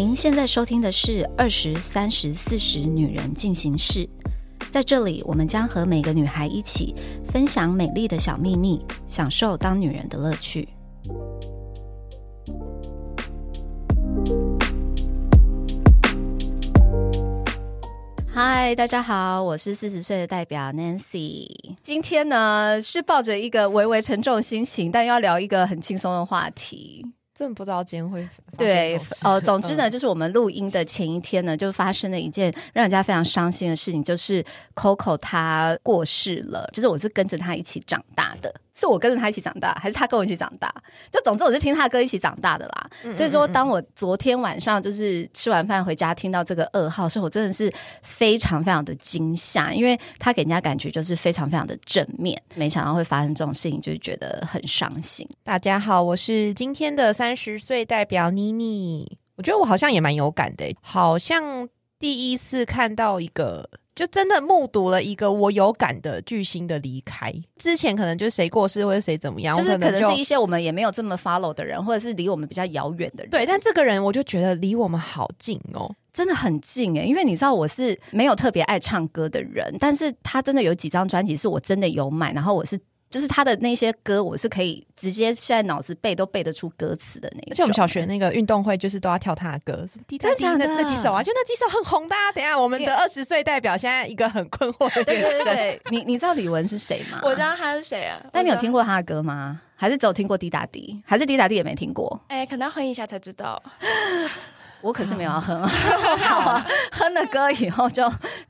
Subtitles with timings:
[0.00, 4.06] 您现在收听的是《二十三十四十女人进行式》，
[4.70, 6.94] 在这里，我们将和每个女孩一起
[7.26, 10.66] 分享美丽的小秘密，享受当女人的乐趣。
[18.26, 21.46] 嗨，大家好，我是四十岁的代表 Nancy。
[21.82, 26.99] 今天呢是抱着一个微微沉重的心情，但又要聊一个很轻松的话题。
[27.40, 29.40] 真的不知道今天会对哦。
[29.40, 36.68] 总之呢，就是我们录音的前一天呢，就发生了一件让人家非常伤心的事情，就是 Coco 他过世了。
[36.70, 38.54] 就是我是跟着他一起长大的。
[38.80, 40.74] 是我跟着他一起长大，还是他跟我一起长大？
[41.10, 42.90] 就总之我是听他歌一起长大的啦。
[43.14, 47.70] 所以说，当我昨天晚上就是吃完饭回家听到这个噩耗，所以我真的是
[48.02, 52.40] 非常非常的惊吓，因为他给人家感觉就是非常非常的正面。
[52.54, 55.28] 没想到会发生这种事情，就是觉得很伤心。
[55.44, 59.18] 大家好，我是今天的三十岁代表妮妮。
[59.36, 63.68] 我觉得我好像也蛮有感的，好像第一次看到一个。
[64.00, 67.30] 就真的目睹了一个我有感的巨星的离开。
[67.58, 73.30] 之前可能就是谁过世或者谁怎么样，就是可能是一些我们也没有这么 follow 的人，或者是离我们比较遥远的人。
[73.30, 77.02] 对，但这个人我就觉得离我们好近哦，真的很近哎。
[77.02, 82.80] 因为你知道我是没有特别爱唱歌的人，但是他真的有几张专辑是我真的有买，然后我是。
[83.10, 87.40] 就是他的那些歌，我是可以直接现在脑子背都背得出歌词的那。
[87.50, 92.14] 而且我们小学那个运动会，就是都要跳他的歌，什么滴答滴那那几首啊，就那几首很红的。
[92.34, 95.44] 等下我们的二十岁代表现在一个很困惑的 眼神。
[95.52, 97.20] 对，你你知道李玟是谁吗？
[97.24, 98.24] 我知道他是谁啊？
[98.30, 99.60] 但你有听过他的歌吗？
[99.74, 101.02] 还是只有听过滴答滴？
[101.04, 102.20] 还是滴答滴也没听过？
[102.28, 103.60] 哎，可能要哼一下才知道。
[104.82, 105.62] 我可是没有要哼，
[106.92, 108.02] 哼了歌以后就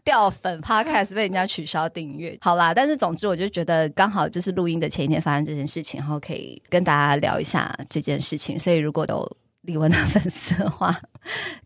[0.05, 2.37] 掉粉， Podcast 被人家取消订阅。
[2.41, 8.59] 好啦，但是总之我就觉得刚好就是录音的前一天发生这件事情，然后可以跟大家聊一下这件事情。
[8.59, 9.37] 所以如果有。
[9.65, 10.91] 李玟的粉丝的话，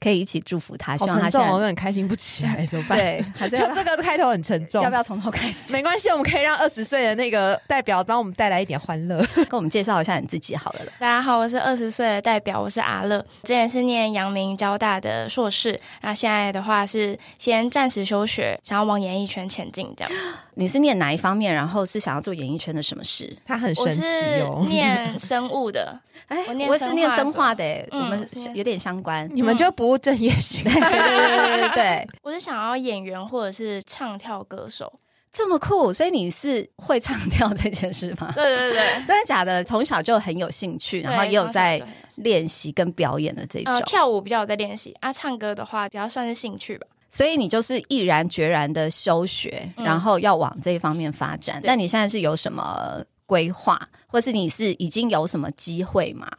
[0.01, 0.97] 可以一起祝福他。
[0.97, 2.99] 希望他现在我有点开心不起来， 怎么办？
[2.99, 5.73] 对，还是这个开头很沉重，要不要从头开始？
[5.73, 10.81] 没关系，我们可以让二十岁的那个代表帮我们带来一点欢乐， 跟我们介绍一下你自己好了。
[10.99, 19.93] 大家好，我是二十岁的代表，我是阿乐，之前是念阳明交大的硕士，那现在的话是先暂时休学，想要往演艺圈前进。
[19.97, 20.13] 这样，
[20.55, 21.55] 你是念哪一方面？
[21.55, 23.37] 然后是想要做演艺圈的什么事？
[23.47, 24.03] 他很神奇
[24.41, 25.99] 哦，念生物的。
[26.29, 26.39] 哎，
[26.69, 29.29] 我是念生化的，我们有点相关。
[29.35, 30.65] 你们就不务正业型？
[30.65, 34.93] 对对对对对， 我是想要演员或者是唱跳歌手，
[35.31, 38.33] 这么酷，所以你是会唱跳这件事吗？
[38.35, 39.63] 对对对， 真的假的？
[39.63, 41.81] 从小就很有兴趣，然后也有在
[42.17, 43.83] 练习跟表演的这种。
[43.83, 46.87] 跳舞比较有在练习啊，唱歌的话比较算是兴趣吧。
[47.11, 51.63] 所以你就是毅然决然的休学，然后要往这一方面发展。
[51.65, 53.05] 但你现在是有什么？
[53.27, 56.31] 规划，或是你是已经有什么机会吗？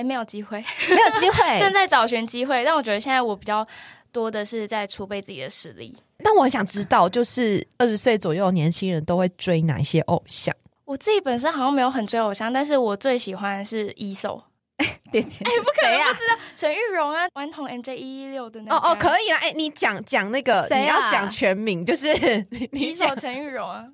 [0.00, 2.64] 哎，没有机会，没有机会， 正在找寻机会。
[2.64, 3.66] 但我觉得现在我比较
[4.10, 5.94] 多的是在储备自己的实力。
[6.24, 10.54] 但我很想知道，就是二十岁左右的年轻人都会追哪些偶像？
[10.86, 14.42] 我自己本身好像没有很追偶像，但是我最喜欢的是 ESO。
[14.78, 19.38] 哎， 点点，哎，不可能不知道陈玉荣啊，顽童 MJ 一一六的那哦哦，可以啊。
[19.42, 22.06] 哎，你讲讲那个，你要讲全名，就是
[22.72, 23.84] ESO 陈玉荣啊。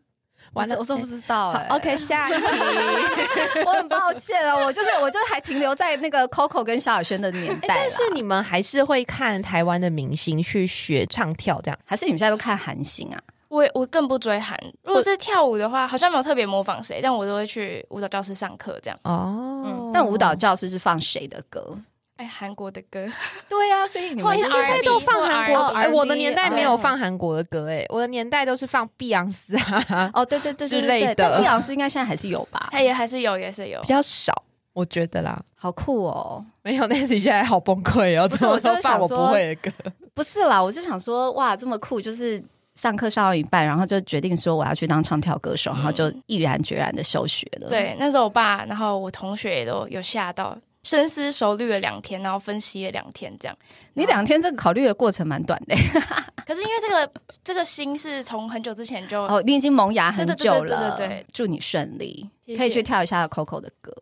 [0.56, 1.66] 完了，我都不知道哎。
[1.68, 2.46] OK，下一题。
[3.64, 7.66] 我很抱歉啊，我就是我就是还停留在那个 Coco 跟萧亚轩的年代。
[7.68, 11.78] 但是你们还是会看台湾的明星去学唱跳，这样？
[11.84, 13.20] 还是你们现在都看韩星啊？
[13.48, 14.58] 我我更不追韩。
[14.82, 18.98] 如果是跳舞的话，好像没有特别模仿谁，但我都会去舞蹈教室上课这样。
[19.04, 21.78] 哦，但舞蹈教室是放谁的歌？
[22.16, 23.06] 哎，韩国的歌，
[23.48, 25.60] 对呀，所以你们现在都放韩国。
[25.74, 31.38] 哎，我的年代没有放韩国的歌，哎，我的年代都是放碧昂斯啊，哦，对对对之类的。
[31.38, 32.68] 碧昂斯应该现在还是有吧？
[32.72, 35.42] 哎，也还是有，也是有，比较少，我觉得啦。
[35.58, 36.44] 好酷哦！
[36.62, 38.28] 没有，Nancy 现在好崩溃哦。
[38.28, 39.70] 不是，我就放我不会的歌。
[40.14, 42.00] 不是啦，我就想说，哇，这么酷！
[42.00, 42.42] 就是
[42.76, 47.68] 上课上到一半，然后就决定说我要去当唱跳歌手，然后就毅然决然的休学了。
[47.68, 50.56] 对，那时候我爸，然后我同学也都有吓到。
[50.86, 53.58] 深思熟虑了两天，然后分析了两天，这样。
[53.94, 55.74] 你两天这个考虑的过程蛮短的，
[56.46, 60.96] 可是因为这个这个心是从很久之前就哦，你已经萌芽很久了。
[60.96, 62.30] 对对对，祝你顺利。
[62.56, 63.92] 可以去跳一下 Coco 的歌，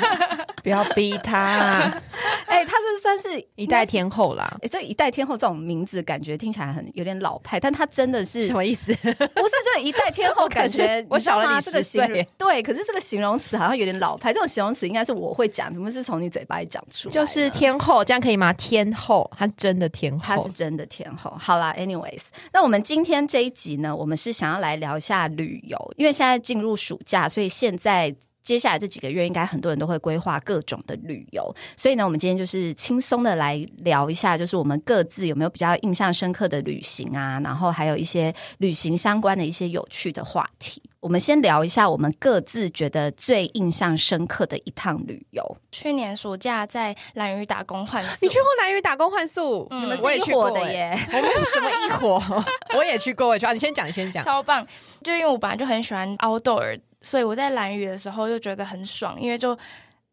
[0.62, 1.90] 不要逼他。
[2.46, 4.58] 哎，他是算是一代天后啦。
[4.62, 8.92] 哎，这一代天后这种名字感觉听起来很有点老派，但他真的是什么意思？
[8.94, 12.26] 不是，就一代天后感觉 我小了你十岁。
[12.36, 14.32] 对，可是这个形容词好像有点老派。
[14.32, 17.14] 这种形容词应该是我会讲，怎么是从你嘴巴里讲出来？
[17.14, 18.52] 就是天后，这样可以吗？
[18.54, 21.34] 天后，她真的天后，她是真的天后。
[21.38, 40.82] 好啦 a n y w a y s 那我们今天这一集呢，我们是想要来聊一下旅游，因为现在进入暑假，所以现在接下来这几个月，应该很多人都会规划各种的旅游，所以呢，我们今天就是轻松的来聊一下，就是我们各自有没有比较印象深刻的旅行啊，然后还有一些旅行相关的一些有趣的话题。
[41.00, 45.56] 我们先聊一下我们各自觉得最印象深刻的一趟旅游。
[45.70, 49.68] 去年暑假在蓝屿打工换宿，你去过蓝屿打工换宿？
[49.70, 52.44] 嗯你们我也去过是一伙的欸耶， 我们有什么一伙？
[52.74, 53.52] 我也去过，我去啊。
[53.52, 54.24] 你先讲，你先讲。
[54.24, 54.66] 超棒！
[55.04, 59.56] 就因为我本来就很喜欢 outdoor，所以我在蓝屿的时候就觉得很爽，因为就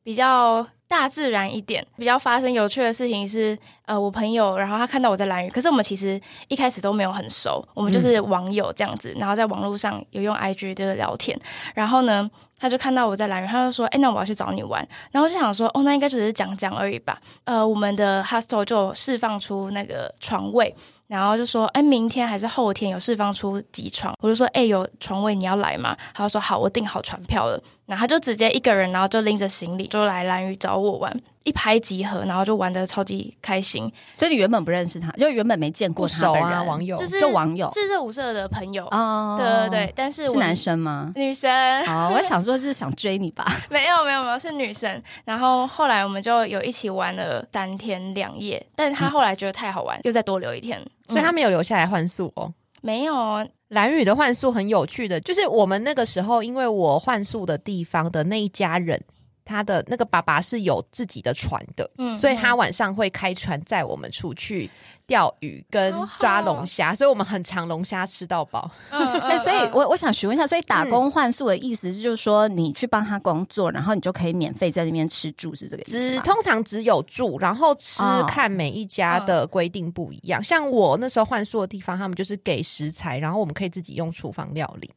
[0.03, 1.85] 比较大自然一点。
[1.97, 11.39] 比较发生有趣的事情是，呃，我朋友，然后他看到我在蓝屿，可是我们其实一开始都没有很熟，我们就是网友这样子，然后在网络上有用 IG 就是聊天，
[11.73, 12.29] 然后呢。
[12.57, 20.73] 他就看到我在蓝屿，他就说：“哎、那我要去找你玩。”然后就想说：“哦，那应该就只是讲讲而已吧。”呃，我们的 hostel 就释放出那个床位，
[21.07, 33.89] 然后就说：“哎，明天还是后天有释放出几床？”我就说：“哎，有床位，你要来吗？”他就说：“好，我订好船票了。”然后他就直接一个人，然后就拎着行李就来蓝屿找我玩，一拍即合，然后就玩的超级开心。
[34.13, 36.97] 所以你原本不认识他，就原本没见过不熟啊，他本人，网友。
[36.97, 41.13] 就是就网友是热舞社的朋友，哦，对对对，但是是男生吗？
[41.15, 41.50] 女生。
[41.86, 43.45] 哦，我想说是想追你吧。
[43.69, 52.51] 没有没有没有是女生，然后后来我们就有一起玩了三天两夜，但是他后来觉得太好玩，又再多留一天，所以他没有留下来换宿哦。
[52.81, 59.01] 没有蓝宇的换宿很有趣的，就是我们那个时候，因为我换宿的地方的那一家人，
[59.45, 64.69] 他的那个爸爸是有自己的船的，嗯所以他晚上会开船载我们出去
[65.06, 68.69] 钓鱼跟抓龙虾，所以我们很常龙虾吃到饱。
[68.89, 76.19] 那， 所以嗯我我想询问一下，所以打工换宿的意思是就是说，你去帮他工作，然后你就可以免费在那边吃住，是这个意思只？
[76.21, 80.44] 通常只有住，然后吃哦看每一家的规定不一样。
[80.44, 84.89] 像我那时候换宿的地方，他们就是给食材，然后我们可以自己用厨房料理。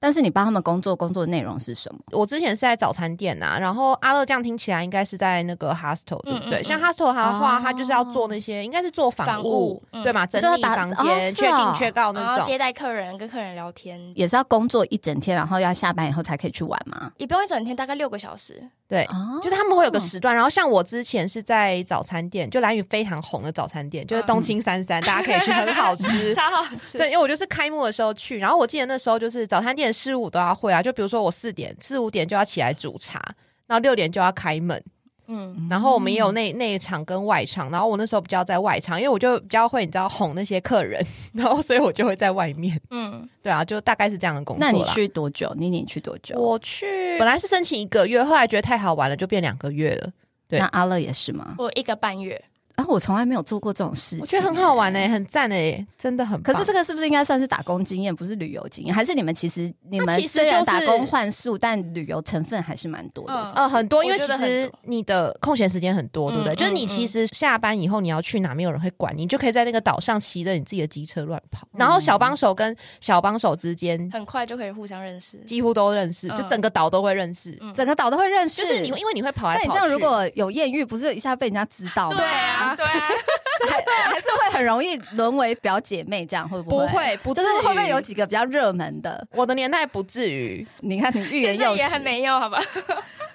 [0.00, 2.00] 但是你帮他们工作，工作的内容是什么？
[2.12, 6.60] 我之前是在早餐店呐、然后阿乐这样听起来应该是在那个 hostel 对不对？
[6.60, 10.24] 嗯嗯像 hostel 的话，哦他就是要做那些，应该是做房房务对吗？
[10.26, 12.42] 整理房间、确定确告那种。
[12.42, 17.12] 后接待客人，跟客人聊天，也是要工作一整天，然后要下班以后才可以去玩吗？
[17.18, 18.70] 也不用一整天，大概六个小时。
[18.90, 20.34] 对，哦就是他们会有个时段。
[20.34, 26.34] 然后像我之前是在早餐店，就蓝屿非常红的早餐店，就是东青三三，大家可以去，很好吃。
[26.34, 26.98] 超好吃。
[26.98, 33.22] 对，因为我就是开幕的时候去，然后我记得那时候就是早餐店的事务都要会啊，就比如说我四点四五点就要起来煮茶，
[33.68, 34.82] 然后六点就要开门，
[35.30, 41.00] 嗯，然后我们也有内内场跟外场，然后我那时候比较在外场，因为我就比较会你知道哄那些客人，
[41.32, 44.66] 然后所以我就会在外面，嗯，对啊，就大概是这样的工作。
[44.66, 45.54] 那你去多久？
[45.56, 46.36] 你你去多久？
[46.38, 50.10] 我去本来是申请一个月，后来觉得太好玩了，就变两个月了。
[50.48, 51.54] 对那阿乐也是吗？
[51.58, 52.42] 我一个半月，
[52.80, 56.54] 啊，我从来没有做过这种事情，我觉得很好玩呢、很赞哎、真的很棒。
[56.54, 58.94] 可是这个是不是应该算是打工经验，不是旅游经验？
[58.94, 63.34] 还是你们其实你们其实虽然就打工换宿，但旅游成分还是蛮多的？
[63.54, 66.54] 呃，很多，因为其实你的空闲时间很多，对不对？
[66.54, 71.66] 嗯就是你嗯其实下班以后你要去哪，没有人会管你，你就可以在那个岛上骑着你自己的机车乱跑。
[71.76, 75.36] 然后小帮手跟小帮手之间很快就可以互相认识。
[75.38, 77.56] 几乎都认识，嗯就整个岛都会认识。
[77.60, 82.16] 嗯整个岛都会认识，就是你，因为你会跑来跑你这样如果有艳遇，不是一下被人家知道吗？
[82.16, 83.08] 对啊，对啊，
[83.70, 87.16] 还还是会很容易沦为表姐妹，这样会不不会？
[87.22, 89.26] 不至于就是会不会有几个比较热门的？
[89.32, 92.60] 我的年代不至于你看你欲言又止也，还没有，好吧？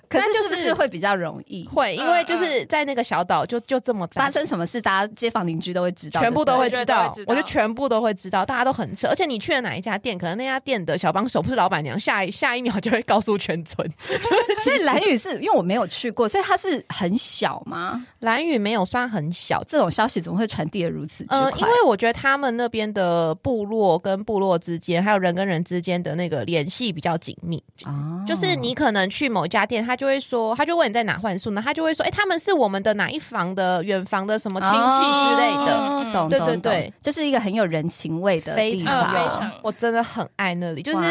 [0.10, 1.68] 可是就是是不是会比较容易？
[1.68, 9.08] 会，因为就是在那个小岛就就这么大发生什么事，大家街坊邻居都会知道，全部都会知道我觉得都会知，道我觉得全部都会知道，大家都很熟。
[9.08, 13.90] 而且你去了哪一家店，可能那家店的小帮手不是老板娘，下一下一秒就会告诉全村。
[14.64, 18.06] 所以蓝雨是因为我没有去过，所以它是很小吗？
[18.20, 21.40] 蓝雨没有算很小，这种消息怎么会传递的如此之快？
[21.40, 27.64] 呃，因为我觉得他们那边的部落跟部落之间，还有人跟人之间的那个联系比较紧密。
[27.86, 36.30] 哦就是你可能去某一家店，他就会说，他就问你在哪换宿呢，他就会说，哎、他们是我们的哪一房的远房的什么亲戚之类的。
[36.30, 39.52] 对对对懂，就是一个很有人情味的非常地方，嗯非常。
[39.64, 41.06] 我真的很爱那里，就是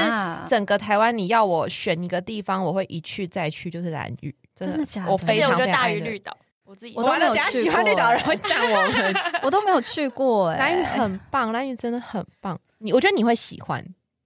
[0.47, 5.13] 整个台湾，你要我选一个地方，我会一去再去，就是蓝屿，真的，假的？
[5.13, 5.89] 我非常非常觉得大。
[5.89, 6.37] 于绿岛，
[6.67, 6.93] 我自己。
[6.95, 9.15] 我都完了，没有去等下喜欢绿岛过人会赞我们。
[9.43, 13.83] 我都没有去过哎、兰屿很棒，蓝屿真的很棒，你我觉得你会喜欢。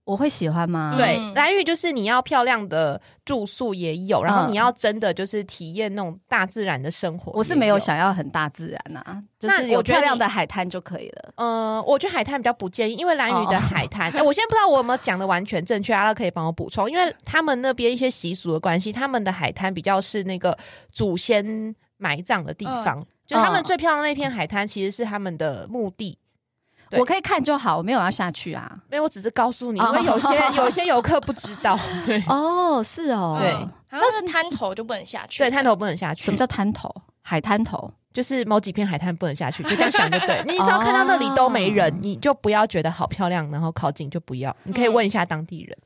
[0.08, 0.94] 我会喜欢吗？
[0.96, 7.32] 对嗯，兰屿就是你要漂亮的住宿也有，然后嗯你要真的就是体验那种大自然的生活。
[7.34, 7.78] 我是没有。
[7.78, 11.32] 想要很大自然啊，就是有漂亮的海滩就可以了。
[11.36, 20.56] 嗯，我觉得海滩比较不建议，因为蓝屿哦的海滩，哎、我现在不知道我有没有讲的完全正确，阿拉可以帮我补充，因为他们那边一些习俗的关系，他们的海滩比较是那个
[20.90, 26.18] 祖先埋葬的地方，就他们嗯最漂亮的那片海滩其实是他们的墓地。
[26.90, 28.78] 对我可以看就好，我没有要下去啊。
[28.90, 32.22] 没有，我只是告诉你，因哦为有些 有些游客不知道，对。
[32.28, 33.54] 哦，是哦，对
[33.90, 36.24] 但是滩头就不能下去，对，滩头不能下去。
[36.24, 36.94] 什么叫滩头？
[37.22, 37.92] 海滩头？
[38.12, 40.42] 就是某几片海滩不能下去，就这样想就对。
[40.48, 44.54] 你只要看到那里都没人，你就不要觉得好漂亮，然后靠近就不要。
[44.64, 45.76] 你可以问一下当地人。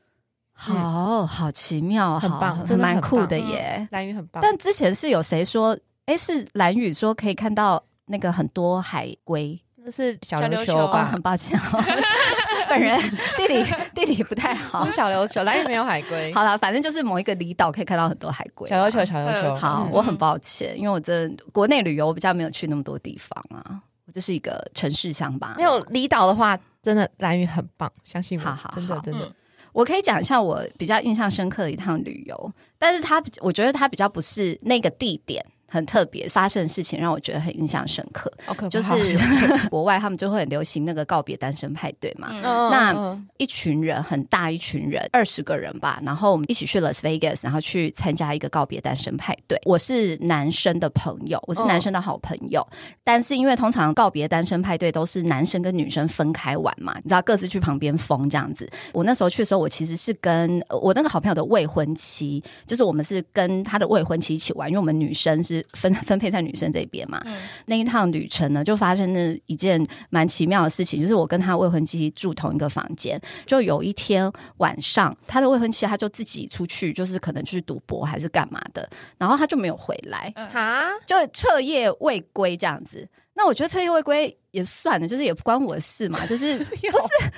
[0.55, 3.87] 好好奇妙，很棒好真的很蛮酷的耶。
[3.91, 11.21] 蓝屿很棒，但之前是有谁说，哎，是蓝宇说可以看到那个很多海龟那是小小琉球吧很？
[11.21, 11.83] 抱歉哦，
[12.69, 12.97] 本人
[13.37, 13.63] 地理
[13.93, 16.31] 地理不太好小琉球，蓝屿没有海龟。
[16.33, 18.67] 好了，反正就是某一个离岛可以看到很多海龟。
[18.69, 19.55] 小琉球，小琉球。
[19.55, 25.55] 好，嗯我很抱歉，因为我真的国内旅游我比较没有去那么多地方啊，我就是一个城市乡巴佬。
[25.55, 28.43] 没有离岛的话，真的蓝屿很棒，相信我。
[28.45, 29.33] 好好好真的真的嗯。
[29.73, 39.17] 我可以讲一下我比较印象深刻的一趟旅游，但是它我觉得它比较不是那个地点很特别，发生的事情让我觉得很印象深刻，好可怕就是
[39.69, 42.29] 国外他们就会很流行那个告别单身派对嘛。
[42.31, 49.59] 嗯嗯那嗯一群人很大一群人，二十个人吧，然后我们一起去 Las Vegas，然后去参加一个告别单身派对。
[49.65, 52.65] 我是男生的朋友，我是男生的好朋友，
[53.03, 58.69] 但是因为通常告别单身派对都是男生跟女生分开玩嘛，你知道各自去旁边疯这样子。
[58.91, 67.21] 我那时候去的时候，我其实是跟呃我那个好朋友的未婚妻，就是我们是跟他的未婚妻一起玩，因为我们女生是分 分配在女生这边嘛。
[67.25, 67.33] 嗯
[67.65, 83.07] 那一趟旅程呢，就发生了一件蛮奇妙的事情，就是我跟他未婚妻住同一个房间，就有一天晚上，他的未婚妻他就自己出去，就是可能去赌博还是干嘛的，然后他就没有回来，哈，就彻夜未归这样子。
[83.33, 87.31] 那我觉得彻夜未归也算了，就是也不关我的事嘛，就是 不是。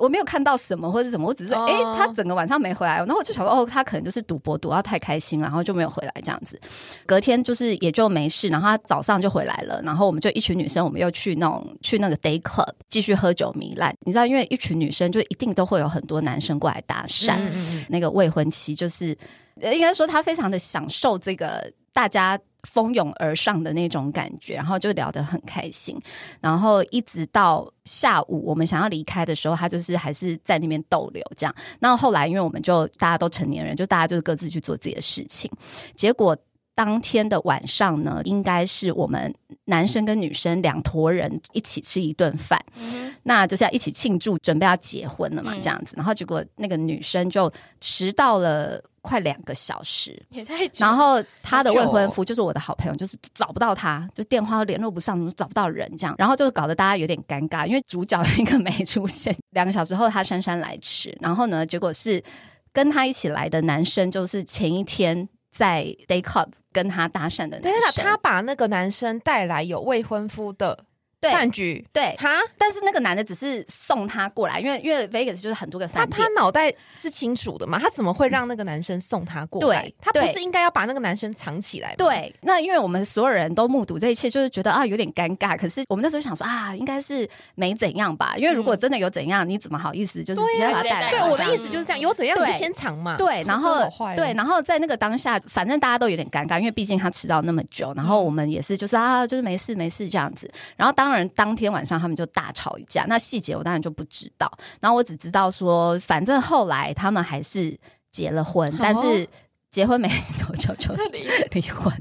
[0.00, 6.58] 我没有看到什么或者什么，我只是说，哦哎、他整个晚上没回来，然后我就想说，哦，他可能就是赌博赌到太开心，然后就没有回来这样子。
[7.06, 13.94] 隔天就是也就没事，然后他早上就回来了，然后我们就一群女生，我们又去那种去那个 day club 继续喝酒糜烂。
[14.00, 19.16] 你知道，因为一群女生就一定都会有很多男生过来搭讪，嗯嗯嗯那个未婚妻就是，
[19.60, 26.00] 呃应该说她非常的享受这个大家蜂拥而上的那种感觉，然后就聊得很开心，
[26.40, 31.54] 然后一直到下午我们想要离开的时候，他就是还是在那边逗留这样。
[31.78, 35.50] 那后来因为我们就大家都成年人，就大家就是各自去做自己的事情，
[35.94, 36.36] 结果。
[36.80, 39.30] 当天的晚上呢，应该是我们
[39.66, 45.60] 男生跟女生两坨人一起吃一顿饭，嗯那就是要一起庆祝，准备要结婚了嘛，嗯。
[45.60, 45.92] 这样子。
[45.94, 50.76] 然后结果那个女生就迟到了快两个小时，也太久。
[50.78, 59.36] 然后她的未婚夫就是我的好朋友，就是找不到他，就电话都联络不上，怎么找不到人这样，然后就搞得大家有点尴尬，因为主角一个没出现。
[59.52, 62.24] 两个小时后，他姗姗来迟，然后呢，结果是
[62.72, 70.84] 跟他一起来的男生，就是前一天在 day club 跟他搭讪的等一下，男生，他把那个男生带来有未婚夫的
[71.20, 72.16] 对饭局，对。
[72.18, 77.78] 哈，但是那个男的只是送他过来，因为因为 Vegas 就是很多个他饭店他，脑袋是清楚的嘛？
[77.78, 79.82] 他怎么会让那个男生送他过来？
[79.82, 81.94] 对他不是应该要把那个男生藏起来吗？
[81.98, 85.58] 对，那因为我们所有人都目睹这一切，就是觉得啊有点尴尬。
[85.58, 88.34] 可是我们那时候想说啊，应该是没怎样吧？
[88.36, 91.10] 因为如果真的有怎样，你怎么好意思就是直接把他带来？
[91.10, 93.16] 对对，我的意思就是这样，有怎样你就先藏嘛。
[93.16, 93.84] 对，然后
[94.16, 100.50] 对，然后在那个当下，反正大家都有点尴尬，因为毕竟他迟到那么久，然后我们也是就是啊，就是没事没事这样子。
[100.76, 104.50] 然后当然当天晚上他们就大吵一架，那细节我当然就不知道。
[104.80, 107.78] 然后我只知道说，反正后来他们还是
[108.10, 109.28] 结了婚，但是
[109.70, 110.92] 结婚没多久就
[111.52, 111.92] 离婚。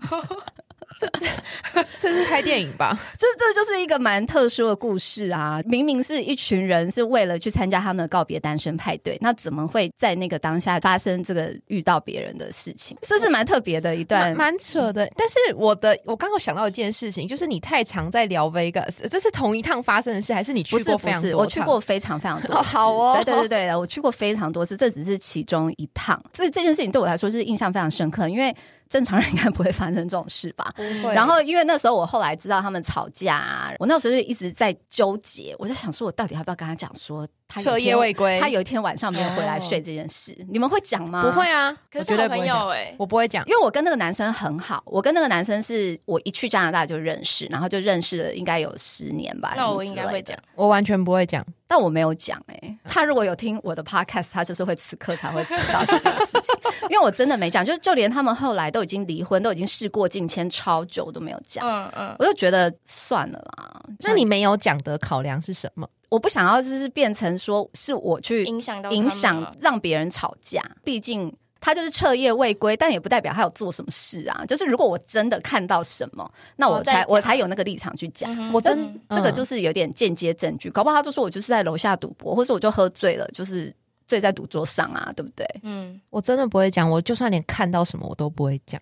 [1.99, 2.97] 这是拍电影吧？
[3.17, 5.59] 这这就是一个蛮特殊的故事啊！
[5.65, 12.95] 明明是一群人是为了去参加他们的告别单身派对，那怎么会在那个当下发生这个遇到别人的事情？
[13.01, 14.57] 这是蛮特别的一段蛮。
[14.59, 15.09] 扯的。
[15.15, 21.39] 但是我的，我刚刚想到一件事情，就是你太常在聊 Vegas，这是同一趟发生的事，还是你去不是不是，过非常多？
[21.39, 21.79] 我去过。
[21.89, 22.61] 非常非常多哦。
[22.61, 26.21] 好哦对对对对，我去过非常多次，这只是其中一趟。
[26.33, 28.55] 所以这件事情对我来说是印象非常深刻，因为
[28.89, 30.73] 正常人应该不会发生这种事吧？
[30.75, 41.21] 不会然后，因为那时候我后来知道他们吵架、啊，我那时候就一直在纠结，我在想说，我到底要不要跟他讲说他彻夜未归，他有一天晚上没有回来哦睡这件事，你们会讲吗？
[41.21, 41.69] 不会，啊？
[41.69, 43.45] 我可是好朋绝对不会讲友哎，我不会讲。
[43.45, 49.53] 因为我跟那个男生很好，我跟那个男生是我一去加拿大就认识，然后就认识了应该有十年吧。
[49.55, 51.45] 那我应该会讲，我完全不会讲。
[51.69, 56.55] 但我没有讲哎、他如果有听我的 podcast，他就是会此刻才会知道这件事情，
[56.89, 63.83] 因为我真的没讲，就是就连他们后来都已经离婚，都已经事过境迁超久都没有讲，嗯嗯，我就觉得算了啦。
[63.99, 65.87] 那你没有讲的考量是什么？
[66.09, 71.31] 我不想要就是变成说是我去影响到影响让别人吵架，毕竟。
[71.59, 74.45] 他就是彻夜未归，但也不代表他有做什么事啊。
[74.45, 78.33] 就是如果我真的看到什么，那我才、哦我才有那个立场去讲。
[78.33, 83.73] 嗯我真嗯这个就是有点间接证据，搞不好他就说我就是在楼下赌博，或者我就喝醉了，就是
[84.07, 85.45] 醉在赌桌上啊，对不对？
[85.63, 88.81] 嗯，我真的不会讲，我就算连看到什么我都不会讲，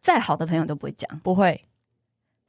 [0.00, 1.20] 再好的朋友都不会讲。
[1.24, 1.60] 不会，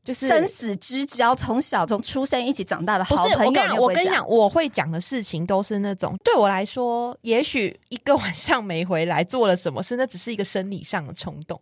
[0.07, 11.59] 就是生死之交，从小从出生一起长大的好朋友，我跟你讲，我跟你讲，我会讲的事情都是那种对我来说，也许一个晚上没回来做了什么事，那只是一个生理上的冲动。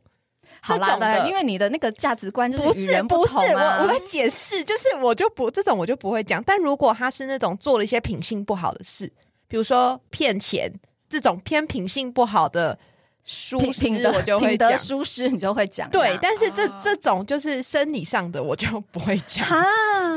[0.61, 3.79] 好啦的因为你的那个价值观就不是是与人不是，同啊。
[3.79, 6.43] 我我会解释，就是我就不这种我就不会讲。
[6.43, 9.11] 但如果他是那种做了一些品性不好的事，
[9.47, 10.71] 比如说骗钱
[11.09, 12.77] 这种偏品性不好的
[13.25, 14.79] 疏品品德失，我就会讲。
[14.79, 15.89] 舒适，你就会讲。
[15.89, 19.45] 对，但是这啊这种就是生理上的，我就不会讲。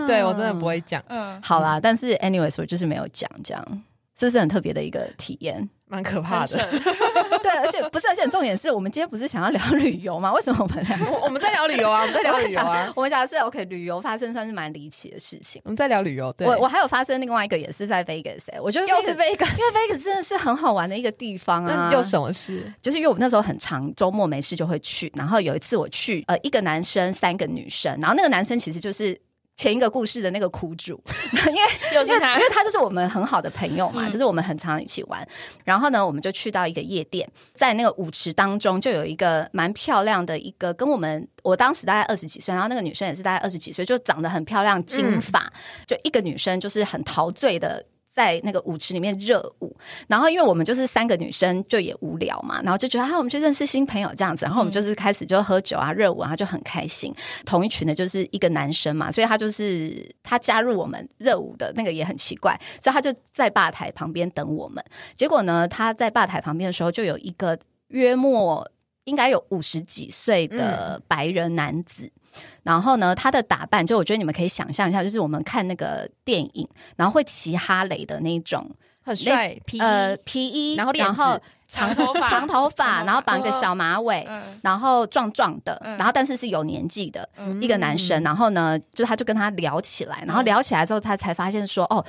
[0.07, 0.69] 对我真的不。
[0.69, 3.83] 会讲，嗯，好啦，但是 anyways，我就是没有讲，这样
[4.19, 5.69] 是不是很特别的一个体验？
[5.91, 6.47] 蛮可怕的。
[6.49, 6.59] 扯
[7.43, 10.31] 对，而且不是，而且重点是我们今天不是想要聊旅游吗？
[10.35, 15.63] 为什么我们我 我们在聊旅游啊，我们在聊旅游啊，我们讲的是 OK，旅游发生算是蛮离奇的事情。
[15.65, 16.31] 我们在聊旅游。
[16.35, 21.91] 对，我我还有发生另外一个也是在 Vegas，、欸、我觉得又是 Vegas- Vegas，因为 Vegas 真的是很好玩的一个地方啊。
[21.91, 22.71] 又什么事？
[22.83, 25.11] 就是因为我那时候很长，周末没事就会去。
[25.17, 29.19] 然后有一次我去，呃，一个男生，三个女生，然后那个男生其实就是。
[29.59, 31.03] 前一个故事的那个苦主，
[31.49, 31.61] 因为
[31.93, 35.27] 又是他因为因为他就是我们很好的朋友嘛，嗯就是我们很常一起玩。
[35.65, 45.53] 然后呢，我们就去到一个夜店，在那个舞池当中就有一个蛮漂亮的一个，跟我们我当时大概二十几岁，然后那个女生也是大概二十几岁，就长得很漂亮，金发，
[45.87, 47.85] 就一个女生就是很陶醉的。
[48.19, 49.77] 在那个舞池里面热舞，
[50.09, 57.15] 然后因为我们就是三个女生，就也无聊嘛，然后就觉得啊，我们去认识新朋友这样子，然后我们就是开始就喝酒啊、热舞啊，就很开心。
[57.47, 64.85] 同一群的就是一个男生嘛，所以他就是他加入我们热舞的那个也很奇怪，所以他就在吧台旁边等我们。
[65.15, 67.57] 结果呢，他在吧台旁边的时候，就有一个
[67.91, 68.69] 约莫
[69.09, 72.11] 应该有五十几岁的白人男子。
[72.63, 78.71] 然后呢，他的打扮就我觉得你们可以想象一下，就是我们看那个电影，然后会骑哈雷的那种
[79.03, 82.29] 很帅，皮呃皮衣，然后然后长头发。
[82.29, 84.61] 长头发，然后绑个小马尾，嗯。
[84.63, 85.97] 然后壮壮的，嗯。
[85.97, 87.61] 然后但是是有年纪的嗯。
[87.61, 92.05] 一个男生，然后呢，就他就跟他聊起来，然后聊起来之后，他才发现说，哦。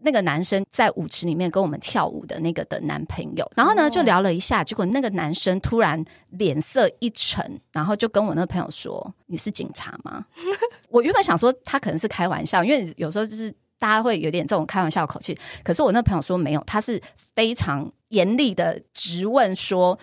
[0.00, 10.24] 那个男生在舞池里面跟我们跳舞的那个的男朋友，然后呢哦就聊了一下，结果那个男生突然脸色一沉，然后就跟我那个朋友说：“你是警察吗？”
[10.88, 17.00] 我原本想说他可能是开玩笑，因为有时候就是大家会有点这种开玩笑的口气，可是我那朋友说没有，他是
[17.34, 19.98] 非常严厉的质问说。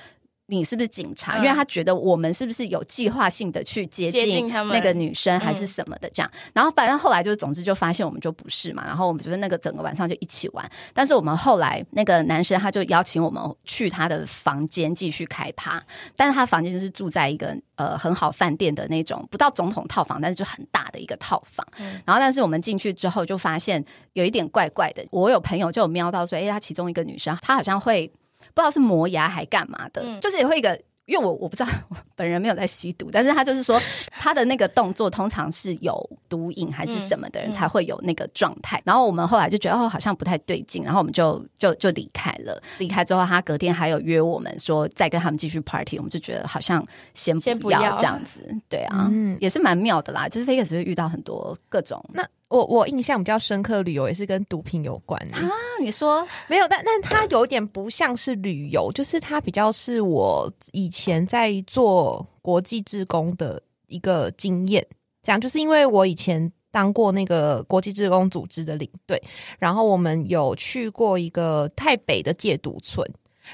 [0.48, 1.38] 你是不是警察？
[1.38, 6.32] 嗯因为他觉得我们是不是有计划性的去接接近那个女生，还是什么的这样。
[6.54, 8.84] 然后反正后来就是，总之就发现我们就不是嘛。
[8.86, 10.70] 然后我们觉得那个整个晚上就一起玩。
[10.94, 15.82] 但是我们后来那个男生他就邀请我们去他的房间继续开趴，
[16.16, 21.66] 但是他房间就是住在一个呃很好饭店的那种，不到总统套房，但是就很大的一个套房。
[21.78, 25.04] 嗯然后但是我们进去之后就发现有一点怪怪的。
[25.12, 28.12] 我有朋友就有瞄到说，哎，他其中一个女生，她好像会
[28.56, 30.80] 不知道是磨牙还干嘛的，嗯就是也会一个。
[31.08, 35.94] 因为我我不知道，我 本人没有在吸毒，但是他就是说他的那个动作通常是有
[36.28, 38.82] 毒瘾还是什么的人嗯才会有那个状态。
[38.84, 42.60] 然后我们后来就觉得哦，好像不太对劲，然后我们就就就离开了。
[42.80, 50.28] 离开之后，他隔天还有约我们说再跟他们继续 party，我们就觉得好像先先不要不要这样子，对啊，嗯也是蛮妙的啦。
[50.28, 55.20] 就是 Vegas 会遇到很多各种那我我印象比较深刻，旅游也是跟毒品有关。
[55.34, 55.50] 啊，
[55.82, 64.86] 你说没有，但但它有点不像是旅游，就是它比较是我以前在做国际志工的一个经验。
[65.24, 69.22] 这样就是因为我以前当过那个国际志工组织的领队，
[69.58, 73.04] 然后我们有去过一个太北的戒毒村，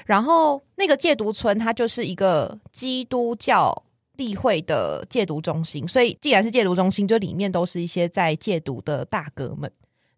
[0.04, 3.82] 然后那个戒毒村它就是一个基督教。
[4.16, 9.70] 例会的戒毒中心，所以既然是戒毒中心，就里面都是一些在戒毒的大哥们。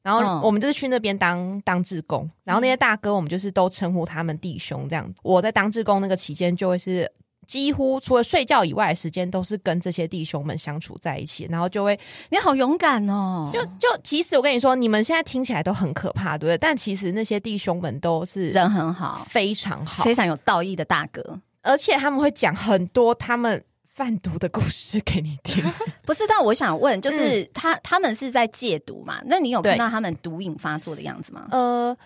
[0.03, 5.19] 然嗯后我们就是去那边当当志工，然后那些大哥我们就是都称呼他们弟兄这样子。
[5.23, 7.11] 我在当志工那个期间，就会是
[7.47, 11.99] 几乎除了睡觉以外的时间，都是跟这些弟兄们相处在一起，然后就会
[12.31, 16.59] 你好勇敢哦，就就其实我跟你说，你们现在听起来都很可怕，对不对？
[16.59, 21.41] 但其实那些弟兄们都是人很好，非常好，非常有道义的大哥。
[21.63, 25.63] 而且他们会讲很多他们贩毒的故事给你听。
[26.05, 29.21] 不是，但我想问，就是他、他们是在戒毒嘛？
[29.27, 31.47] 那你有看到他们毒瘾发作的样子吗？
[31.53, 31.97] 呃，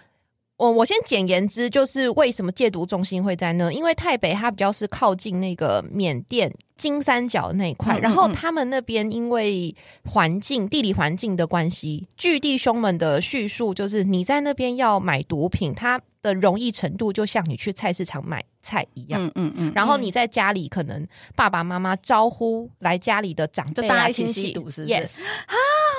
[0.59, 3.73] 我我先简言之，就是为什么戒毒中心会在那？
[3.73, 9.75] 因为台北它比较是靠近那个缅甸金三角那一块，嗯嗯然后嗯他们那边因为
[10.05, 19.25] 环境、地理环境的关系，据弟兄们的叙述，就是你在那边要买毒品，它的容易程度就像你去菜市场买菜一样。
[19.25, 25.19] 嗯嗯嗯，然后你在家里，可能爸爸妈妈招呼来家里的长辈、啊、就大家亲戚吸毒是不是？Yes，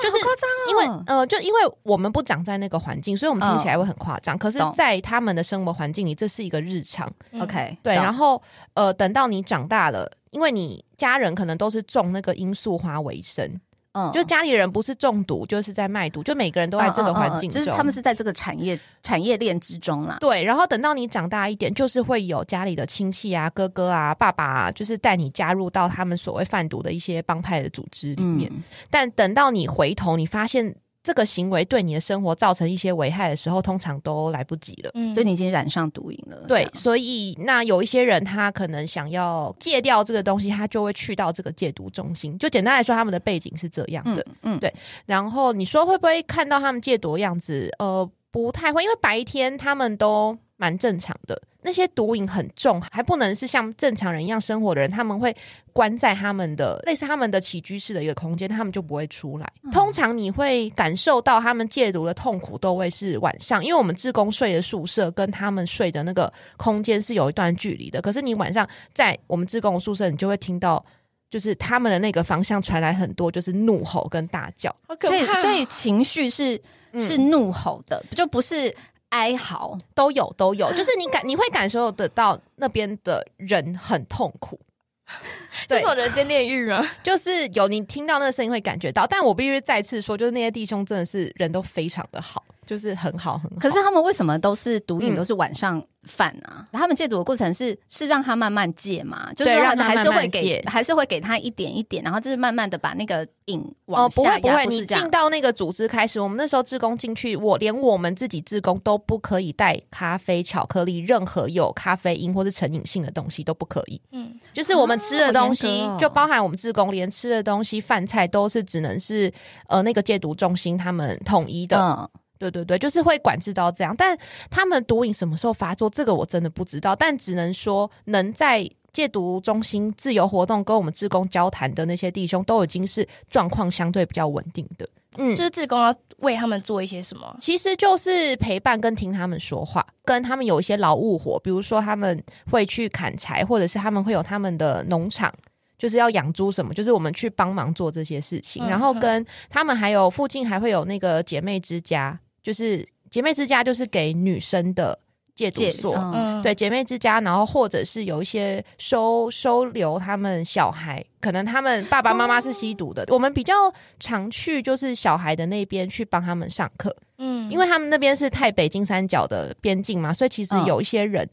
[0.02, 0.70] 就是夸张哦。
[0.70, 4.36] 因为呃，就因为我们不长在那个环境，所以我们听起来会很夸张。
[4.38, 7.10] 可是，在他们的生活环境里，这是一个日常。
[7.32, 7.40] 嗯。
[7.42, 8.40] OK，对，然后
[8.74, 13.60] 呃，等到你长大了，因为你家人可能都是种那个罂粟花为生，
[13.92, 17.60] 嗯就家里人不是中毒就是在卖毒，就每个人都在这个环境中。
[17.60, 20.18] 嗯嗯嗯就是他们是在这个产业产业链之中啦。
[20.20, 28.48] 对，然后等到你长大一点，就是会有家里的亲戚啊、哥哥啊、爸爸啊，就是带你加入到他们所谓贩毒的一些帮派的组织里面。
[28.54, 34.90] 嗯，但等到你回头，你发现这个行为对你的生活造成一些危害的时候，通常都来不及了。
[34.94, 36.36] 嗯就你已经染上毒瘾了。
[36.42, 42.38] 这对，所以那有一些人他可能想要戒掉这个东西，他就会去到这个戒毒中心。
[42.38, 44.22] 就简单来说，他们的背景是这样的。
[44.42, 44.72] 嗯嗯，对
[45.06, 47.74] 然后你说会不会看到他们戒毒的样子？
[47.78, 51.40] 呃，不太会，因为白天他们都蛮正常的。
[51.62, 55.34] 那些毒瘾很重，还不能是像正常人一样生活的人，他们会
[55.72, 59.52] 关在他们的类似他们的起居室的一个空间，他们就不会出来。
[59.72, 68.00] 通常你会感受到他们戒毒的痛苦，都会是晚上，因为我们志工睡的宿舍跟他们睡的那个空间是有一段距离的。
[68.00, 70.84] 可是你晚上在我们志工的宿舍，你就会听到。
[71.30, 74.74] 就是他们的那个方向传来很多，就是怒吼跟大叫。
[75.00, 78.74] 所以好可怕哦，所以情绪是嗯是怒吼的，就不是
[79.10, 79.78] 哀嚎。
[79.94, 84.58] 都有都有，就是你感你会感受得到那边的人很痛苦，
[85.68, 86.84] 这是我人间炼狱啊？
[87.02, 93.56] 就是有你听到那个声音会感觉到，但我必须再次说，就是那些弟兄真的是人都非常的好，就是很好很好。
[93.60, 96.66] 可是他们为什么都是毒瘾，嗯都是晚上犯啊？
[96.72, 99.32] 他们戒毒的过程是是让他慢慢戒嘛？
[99.34, 114.00] 就是让他还是会给戒还是会给他一点一点，然后就是慢慢的把那个瘾往哦，不下压，会不会，你进到那个组织开始，我们那时候志工进去，我连我们自己志工都不可以带咖啡、巧克力，任何有咖啡因或是成瘾性的东西都不可以。
[114.12, 115.66] 嗯，就是我们吃的东西，
[115.98, 119.30] 就包含我们志工连吃的东西、饭菜都是只能是
[119.68, 121.78] 呃那个戒毒中心他们统一的。
[121.78, 122.08] 嗯，
[122.40, 123.94] 对对对，就是会管制到这样。
[123.94, 124.18] 但
[124.50, 126.96] 他们毒瘾什么时候发作，这个我真的不知道。
[126.96, 134.88] 但只能说，能在戒毒中心自由活动、跟我们志工交谈的那些弟兄，都已经是状况相对比较稳定的。
[135.18, 137.36] 嗯，就是志工要为他们做一些什么？
[137.38, 145.30] 其实就是陪伴跟听他们说话，跟他们有一些劳务活，比如说他们会去砍柴，或者是他们会有他们的农场。
[145.78, 154.98] 就是要养猪什么，就是我们去帮忙做这些事情，嗯然后跟他们还有附近还会有那个姐妹之家，就是姐妹之家就是给女生的
[155.34, 156.12] 戒毒所，嗯。
[156.14, 163.54] 嗯，对姐妹之家，然后或者是有一些收收留他们小孩，可能他们爸爸妈妈是吸毒的，我们比较
[163.98, 170.64] 常去就是小孩的那边去帮他们上课，嗯，因为他们那边是太北金三角的边境嘛，所以其实嗯。
[170.66, 171.28] 有一些人。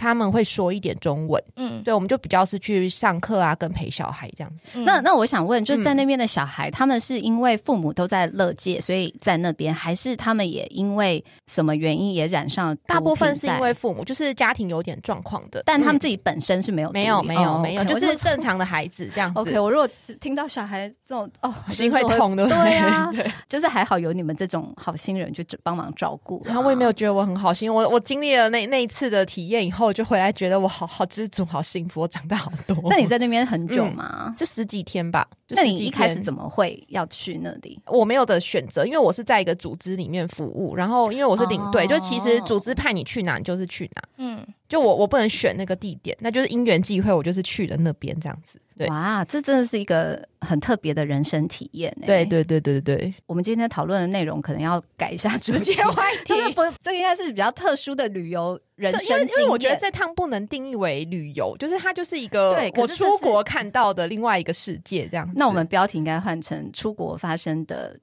[0.00, 4.64] 他们会说一点中文，嗯，对，我们就比较是去上课啊，跟陪小孩这样子。
[4.74, 12.74] 嗯那那我想问，就在嗯那边的小孩，他们是因为父母都在乐界，所以在那边，还是他们也因为什么原因也染上？
[12.86, 19.38] 大部分是因为父母就是家庭有点状况的，嗯但他们自己本身是没有没有没有没有，就是正常的孩子这样子。
[19.40, 19.86] OK，我如果
[20.20, 23.30] 听到小孩这种哦， 心会痛的对啊， 对。
[23.48, 26.46] 就是还好有你们这种好心人去帮忙照顾啊。
[26.46, 32.76] 然后我也没有觉得我很好心，我我经历了那那一次的体验以后，就回来觉得我好好知足，好幸福，我长大好多。
[32.88, 34.32] 那你在那边很久吗？
[34.36, 35.26] 就十几天吧？
[35.46, 37.80] 就那你一开始怎么会要去那里？
[37.86, 44.02] 我没有的选择，因为我是在一个组织里面服务，然后因为我是领队，哦就其实组织派你去哪，你就是去哪。
[44.18, 48.58] 嗯，就我我不能选那个地点，那就是因缘际会，我就是去了那边这样子。
[48.78, 52.06] 对哇，这真的是一个很特别的人生体验、欸。
[52.06, 55.84] 对，对对对对我们今天讨论的内容可能要改一下主题接。
[55.84, 56.24] 歪题。
[56.24, 59.28] 就是不，这个应该是比较特殊的旅游人生经验。
[59.28, 65.32] 因为我觉得这趟不能定义为旅游，就是它就是一个我出国看到的另外一个世界这样子。
[65.36, 67.98] 那我们标题应该换成出国发生的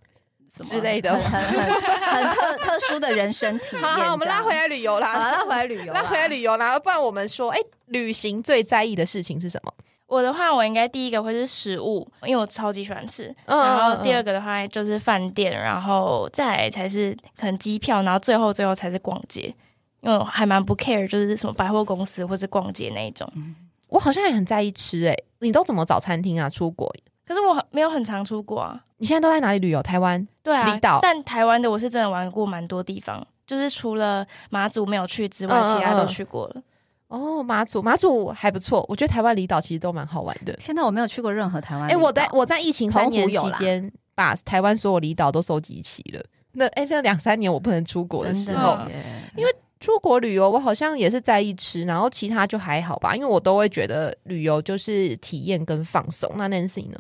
[0.63, 1.73] 之类的很很很
[2.23, 3.81] 很特特殊的人生体验。
[3.81, 9.73] 好好，我们拉回来，旅游啦，好拉回来旅游啦，拉回来旅游啦，不然我们说，哎、旅行最在意的事情是什么？
[10.07, 13.33] 我的话，我应该第一个会是食物，因为我超级喜欢吃。
[13.45, 19.53] 嗯然后第二个，的话就是饭店，然后再来才是可能机票，然后最后最后才是逛街。
[20.01, 23.27] 因为我还蛮不 care，就是什么百货公司或是逛街那一种。
[23.89, 26.49] 我好像也很在意吃、哎，你都怎么找餐厅啊？
[26.49, 26.93] 出国，
[27.27, 28.81] 可是我很没有很常出国啊。
[28.97, 29.83] 你现在都在哪里旅游？
[29.83, 30.25] 台湾？
[30.41, 36.61] 对啊，离岛但台湾的我是真的玩过蛮多地方，就是除了马祖没有去之外，嗯嗯其他都嗯去过了。
[37.09, 40.53] 哦，马祖，马祖还不错，我觉得台湾离岛其实都蛮好玩的。
[40.53, 41.95] 天哪，我没有去过任何台湾哎。
[41.95, 46.23] 我在我在疫情三年期间，把台湾所有离岛都收集齐了。
[46.53, 48.77] 那哎，这两三年我不能出国的时候，
[49.35, 56.31] 因为出国旅游，我好像也是在意吃，然后其他就还好吧，因为我都会觉得旅游就是体验跟放松。
[56.35, 56.97] 那 Nancy 呢？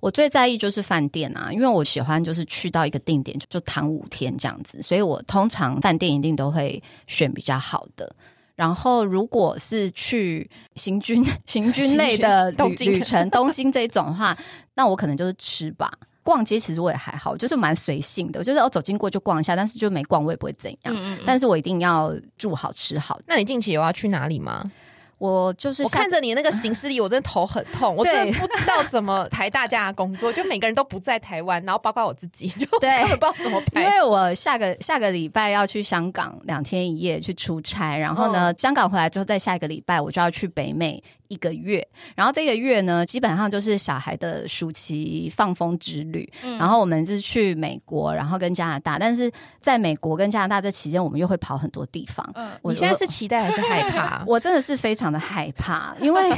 [0.00, 8.14] 我最在意就是饭店啊，因为我喜欢就是去到一个定点就躺五天这样子，所以我通常饭店一定都会选比较好的。
[8.54, 14.36] 然后如果是去行军 行军类的旅旅程，东京这一种的话，
[14.74, 15.90] 那我可能就是吃吧。
[16.28, 20.94] 逛街其实我也还好，就是蛮随性的，就是我走经过就逛一下，但是就没逛我也不会怎样。
[21.24, 23.18] 但是我一定要住好吃好。
[23.26, 24.70] 那你近期有要去哪里吗？
[25.16, 27.96] 我就是我看着你那个行事历，我真的头很痛。
[27.96, 33.82] 我真的不知道怎么排大家的工作，就每个人都不在台湾，然后包括我自己，就对，不知道怎么排。
[33.82, 41.02] 因为我下个下个礼拜要去香港两天一夜去出差，然后呢，香港回来之后，再下一个礼拜我就要去北美。
[41.28, 46.30] 一个月，然后这个月呢，基本上就是小孩的暑期放风之旅。
[46.58, 48.98] 然后我们是去美国，然后跟加拿大。
[48.98, 52.28] 但是在美国跟加拿大这期间，我们又会跑很多地方。
[52.34, 54.24] 嗯，你现在是期待还是害怕？
[54.26, 56.30] 我真的是非常的害怕，因为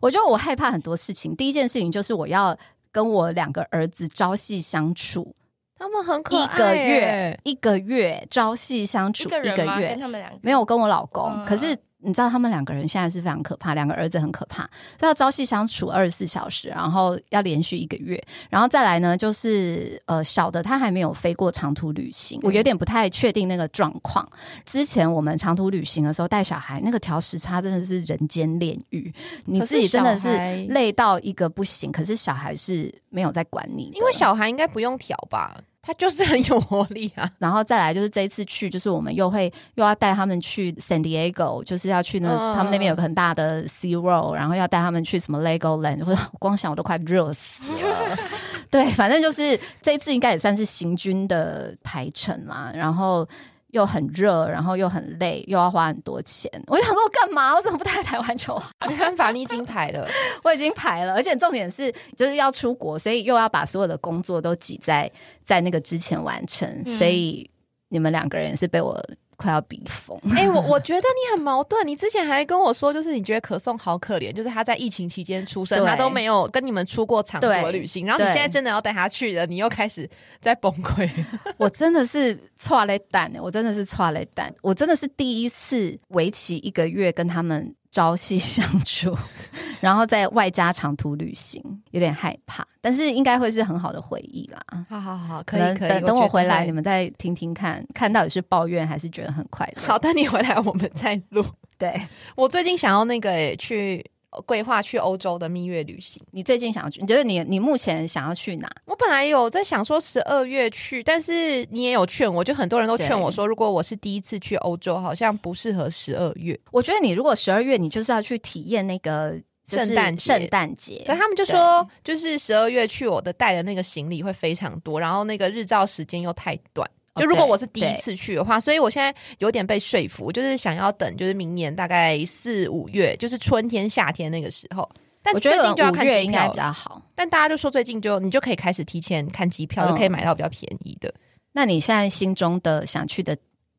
[0.00, 1.34] 我觉得我害怕很多事情。
[1.36, 2.56] 第一件事情就是我要
[2.90, 5.34] 跟我两个儿子朝夕相处，
[5.78, 6.44] 他们很可爱。
[6.44, 11.76] 一个月，一个月朝夕相处，一个月跟他们两个没有跟我老公，可是。
[12.02, 14.68] 你知道他们两个人现在是非常可怕，两个儿子很可怕，
[15.00, 24.28] 要朝夕相处二十四小时，然后要连续一个月，然后再来呢，就是呃小的他还没有飞过长途旅行，我有点不太确定那个状况。
[24.64, 29.12] 之前我们长途旅行的时候带小孩，那个调时差真的是人间炼狱，
[29.44, 30.28] 你自己真的是
[30.68, 35.56] 累到一个不行，可是小孩是没有在管你，因为小孩应该不用调吧。
[35.82, 48.16] 他就是很有活力啊，然后再来就是这一次去，就是我们又会又要带他们去 San Diego，就是要去那他们那边有个很大的 Sea World，然后要带他们去什么 Legoland，我光想我都快热死了。
[48.70, 53.28] 对，反正就是这一次应该也算是行军的排程啦，然后。
[53.72, 56.50] 又很热，然后又很累，又要花很多钱。
[56.68, 57.54] 我想说，我干嘛？
[57.54, 58.60] 我怎么不带台湾球？
[58.88, 60.06] 没办法，你已经排了，
[60.44, 65.10] 我已经排了，而且重点是，就是要出国，所以又要把所有的工作都挤在
[65.42, 66.84] 在那个之前完成。
[66.84, 67.50] 所以
[67.88, 68.98] 你们两个人是被我。
[69.42, 70.16] 快要逼疯！
[70.36, 71.84] 哎，我我觉得你很矛盾。
[71.86, 78.06] 你之前还跟我说，就是你觉得可颂好可怜，就是他在疫情期间出生，他都没有跟你们出过长途旅行。
[78.06, 80.08] 然后你现在真的要带他去了，你又开始
[80.40, 81.10] 在崩溃。
[81.58, 87.74] 我真的是错了蛋，我真的是错了蛋，我真的是第一次为期一个月跟他们。
[87.92, 89.16] 朝夕相处，
[89.80, 94.60] 然后再外加长途旅行，有点害怕，但是应该会是很好的回忆啦。
[94.88, 95.88] 好好好，可以可以。
[95.90, 99.82] 等等我回来，你们再听听看，看到底是抱怨还是觉得很快乐。
[99.82, 101.44] 好，等你回来我们再录。
[101.78, 102.00] 对
[102.36, 104.04] 我最近想要那个去。
[104.46, 107.00] 规划去欧洲的蜜月旅行，你最近想要去？
[107.00, 108.70] 你觉得你你目前想要去哪？
[108.86, 116.58] 我本来有在想说十二月去，但是你也有劝我，就很多人都劝我说，如果我是第一次去欧洲，好像不适合十二月。
[116.70, 121.02] 我觉得你如果十二月，你就是要去体验那个圣诞圣诞节。
[121.06, 126.88] 可他们就说，就是十二月去，我的带的那个行李会非常多，然后那个日照时间又太短。
[127.16, 134.88] 就如果我是第一次去的话，所以我现在有点被说服，就是想要等，就是明年大概四五月，就是春天夏天那个时候。
[135.22, 137.00] 但最近就要看机票比较好。
[137.14, 141.12] 但大家就说最近就你就可以开始提前看机票，就可以买到比较便宜的。
[141.52, 143.36] 那你现在心中的想去的？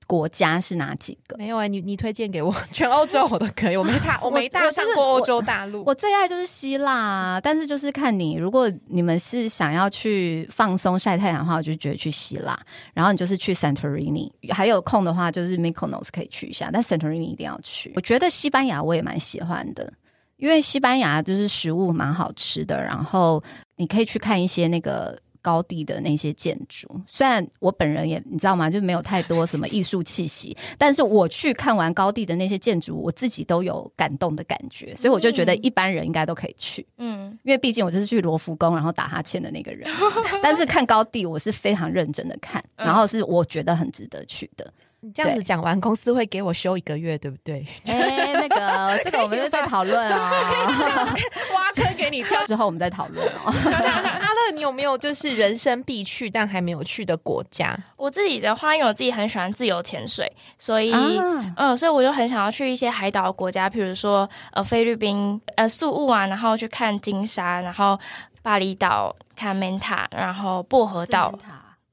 [0.08, 1.38] 国家是哪几个？
[1.38, 3.78] 没有哎，你你推荐给我， 全欧洲我都可以。
[3.78, 5.84] 我没踏， 我没大上过欧洲大陆。
[5.86, 12.60] 我最爱就是希腊，但是就是看你，如果你们是想要去放松晒太阳的话，我就觉得去希腊。
[12.94, 17.92] 然后你就是去 Santorini，还有空的话就是 Mykonos 可以去一下，但 Santorini 一定要去。
[17.96, 19.92] 我觉得西班牙我也蛮喜欢的，
[20.38, 23.44] 因为西班牙就是食物蛮好吃的，然后
[23.78, 25.18] 你可以去看一些那个。
[25.44, 39.88] 高地的那些建筑，虽然我本人也你知道吗，就没有太多什么艺术气息，但是我去看完高地的那些建筑，我自己都有感动的感觉，所以我就觉得一般人应该都可以去，嗯，因为毕竟我就是去罗浮宫然后打哈欠的那个人，
[40.42, 44.74] 但是看高地我是非常认真的看，然后是我觉得很值得去的。
[45.06, 47.68] 你这样子讲完，公司会给我休一个月，对不对？
[47.88, 50.32] 哎，那个，这个我们就在讨论啊，
[51.54, 53.46] 挖坑给你跳之后，我们再讨论哦。
[53.72, 57.78] 阿乐，你有没有就是人生必去但还没有去的国家？
[57.96, 60.92] 我自己的话，因为我自己很喜欢自由潜水，所以
[61.56, 68.00] 嗯，所以我就很想要去一些海岛国家，比如说呃菲律宾呃宿务啊，然后去看金沙，然后
[68.42, 71.34] 巴厘岛看 Manta，然后薄荷岛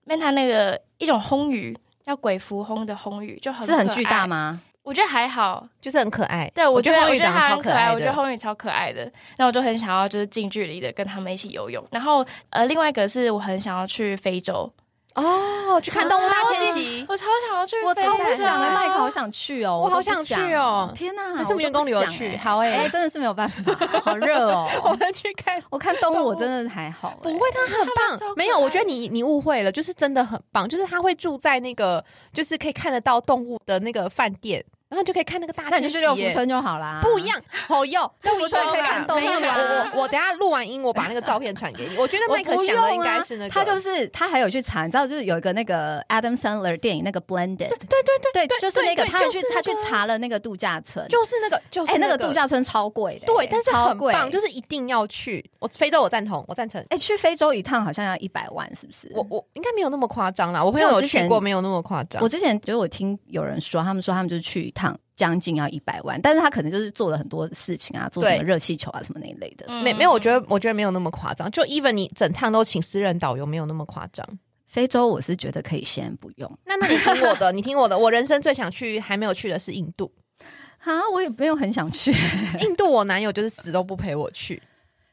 [0.06, 1.76] Manta 那个一种红鱼。
[2.02, 4.60] 叫鬼蝠轰的轰鱼就很是很巨大吗？
[4.90, 6.50] 我觉得还好，就是很可爱。
[6.52, 9.08] 对我觉得我觉得他很可爱，我觉得红鱼超可爱的。
[9.36, 11.86] 那我就很想要就是近距离的跟他们一起游泳。
[11.92, 14.68] 然后呃，另外一个是我很想要去非洲，
[15.14, 18.02] 哦，去看动物大迁徙，我超想要去我超
[18.34, 24.96] 想的，啊麦克好想去哦，我好想去哦天哪，还是我们员工旅游去好欸哎，真的是没有办法，好热哦 我哦。
[24.98, 25.62] 们去看。
[25.70, 27.86] 我看动物我真的还好，哎不会，它很。
[27.86, 36.98] 棒没有，我觉得你你误会了，就是真的很棒，就是他会住在那个，就是可以看得到动物的那个饭店，然后就可以看那个大那你就去六福村就好啦。
[37.00, 39.58] 不一样，哦哟， 六福村可以看动物没有没有，啊
[39.92, 41.96] 我我我等下录完音，我把那个照片传给你。
[41.96, 55.48] 我觉得我麦克想的应该是那个，他就是他还有去查，你知道，就是有一个那个 Adam Sandler 电影那个 Blended，对对对对，就是那个对他去他去查了那个度假村，就是那个就是哎那个个度假村超贵的，对，但是很棒，就是一定要去。
[55.60, 56.84] 我非洲我赞同，我赞成。
[56.88, 59.10] 哎去非洲一趟好像要一百万，是不是？
[59.14, 62.28] 我我应该没有那么夸张啦，我朋友之前去过，没有那么夸张我。
[62.28, 69.66] 之前就是我听有人说，他们说他们就是去一趟将近要一百万，但是他可能就是做了很多事情啊，做什么热气球啊什么那一类的。
[69.68, 71.50] 嗯没没有，我觉得我觉得没有那么夸张。
[71.50, 74.26] 就 even 你整趟都请私人导游，没有那么夸张。
[74.66, 80.10] 非洲我是觉得可以先不用那那你听我的，你听我的，我人生最想去还没有去的是印度。
[80.84, 82.10] 啊，我也没有很想去，
[82.62, 84.62] 印度我男友就是死都不陪我去。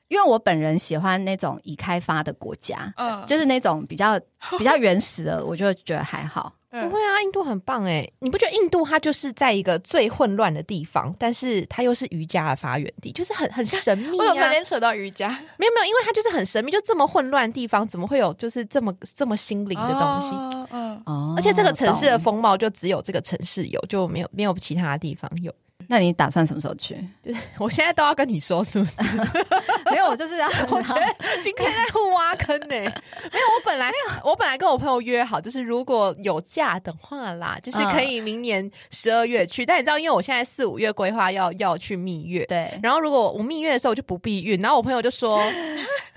[0.08, 4.17] 因为我本人喜欢那种已开发的国家，嗯，就是那种比较
[4.58, 6.53] 比较原始的，我就觉得还好。
[6.69, 8.06] 不嗯会啊，印度很棒哎！
[8.19, 14.39] 你不觉得印度它就是在一个最混乱的地方，但是它又是瑜伽的发源地，就是很很神秘啊我有可。
[14.41, 20.36] 能扯到瑜伽没有没有，因为它就是很神秘，就这么混乱的地方，怎么会有就是这么这么心灵的东西？
[20.36, 25.53] 哦嗯，哦而且这个城市的风貌就只有这个城市有，就没有没有其他地方有。
[25.89, 26.95] 那你打算什么时候去？
[27.23, 28.95] 就 是我现在都要跟你说，是不是？
[29.89, 33.91] 没有，我就是要 我觉得今天在互挖坑呢、没有，我本来
[34.23, 39.65] 我本来跟我朋友约好，就是如果有假的话啦，就是可以明年十二月去。
[39.65, 45.39] 但你知道，因为我现在四五月规划要要去蜜月，对，然后如果我蜜月的时候我就不避孕，然后我朋友就说：“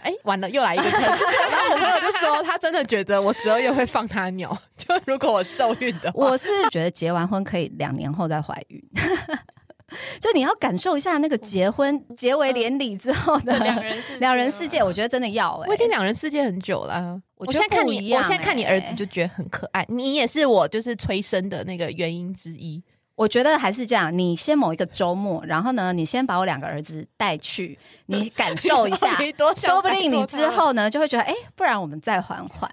[0.03, 8.83] 哎、完了，又来一个坑。”就是，然后我朋友就说他真的觉得我十二月会放他鸟，就如果我受孕的话，我是觉得结完婚可以两年后再怀孕。
[10.21, 17.21] 就你要感受一下那个结婚结为连理之后的两人世两人世界，我觉得真的要哎、我已经两人世界很久了啊。
[17.37, 22.83] 我觉得我现在看你，一样我现在看你欸儿子就觉得很可爱，你也是我就是催生的那个原因之一。
[23.17, 29.19] 我觉得还是这样，你先某一个周末，然后呢，你先把我两个儿子带去，你感受一下，
[29.57, 32.71] 说不定你之后呢就会觉得，哎、不然我们再缓缓。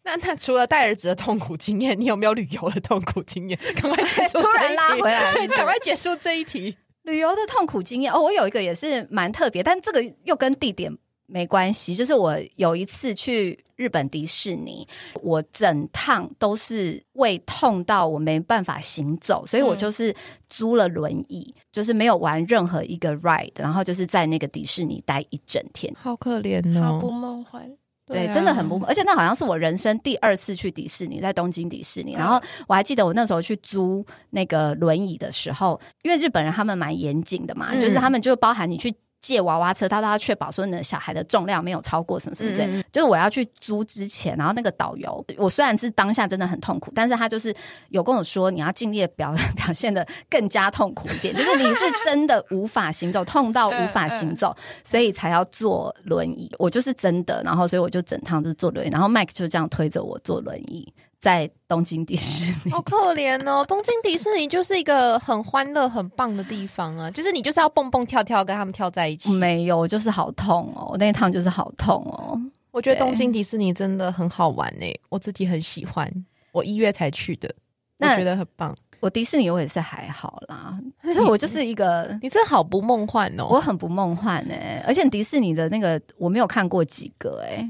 [0.04, 3.58] 那那除了带儿子的痛苦经验，你有没有旅游的痛苦经验？
[3.80, 6.76] 赶快结束 突然这一题拉回来对赶快结束这一题。
[7.02, 10.94] 旅游的痛苦经验哦，我有一个也是蛮特别，但这个又跟地点
[11.26, 11.94] 没关系。
[11.94, 14.86] 就是我有一次去日本迪士尼，
[15.22, 20.14] 我整趟都是胃痛到我没办法行走，所以我嗯就是
[20.50, 25.92] 租了轮椅，就是没有玩任何一个 ride，然后就是在那个迪士尼待一整天。
[25.98, 27.76] 好可怜好不哦，梦幻。
[28.10, 32.14] 对，啊真的很不，而且那好像是我人生第二次去迪士尼，在东京迪士尼。
[32.14, 38.94] 然后我还记得我那时候去租那个轮椅的时候，因为日本人他们蛮严谨的嘛，嗯就是他们就包含你去。
[39.20, 42.82] 借娃娃车，他都要确保说你的小孩的重量没有超过什么什么之类。
[42.90, 47.54] 就是我要去租之前，然后那个导游，我虽然是当下真的很痛苦，但是他就是
[47.90, 56.50] 有跟我说，你要尽力的表表现的更加痛苦一点， 就是你是真的无法行走， 痛到无法行走，所以才要坐轮椅。
[56.58, 62.70] 我就是真的，然后所以我就整趟就是坐轮椅，然后 Mike 就这样推着我坐轮椅，在东京迪士尼。
[62.70, 63.64] 好可怜哦。
[63.68, 69.32] 东京迪士尼就是一个很欢乐、很棒的地方啊，就是你就是要蹦蹦跳跳跟他们跳在一起。
[69.34, 72.40] 没有，我就是好痛哦，我那一趟就是好痛哦。
[72.70, 76.10] 我觉得东京迪士尼真的很好玩呢、我自己很喜欢。
[76.52, 77.52] 我一月才去的，
[77.98, 78.74] 我觉得很棒。
[79.00, 83.46] 我迪士尼我也是还好啦，其实我就是一个 你真的好不梦幻哦。
[83.48, 87.66] 我很不梦幻哎、而且迪士尼的那个我没有看过几个哎、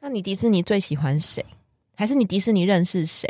[0.00, 1.44] 那你迪士尼最喜欢谁？
[1.96, 3.28] 还是你迪士尼认识谁？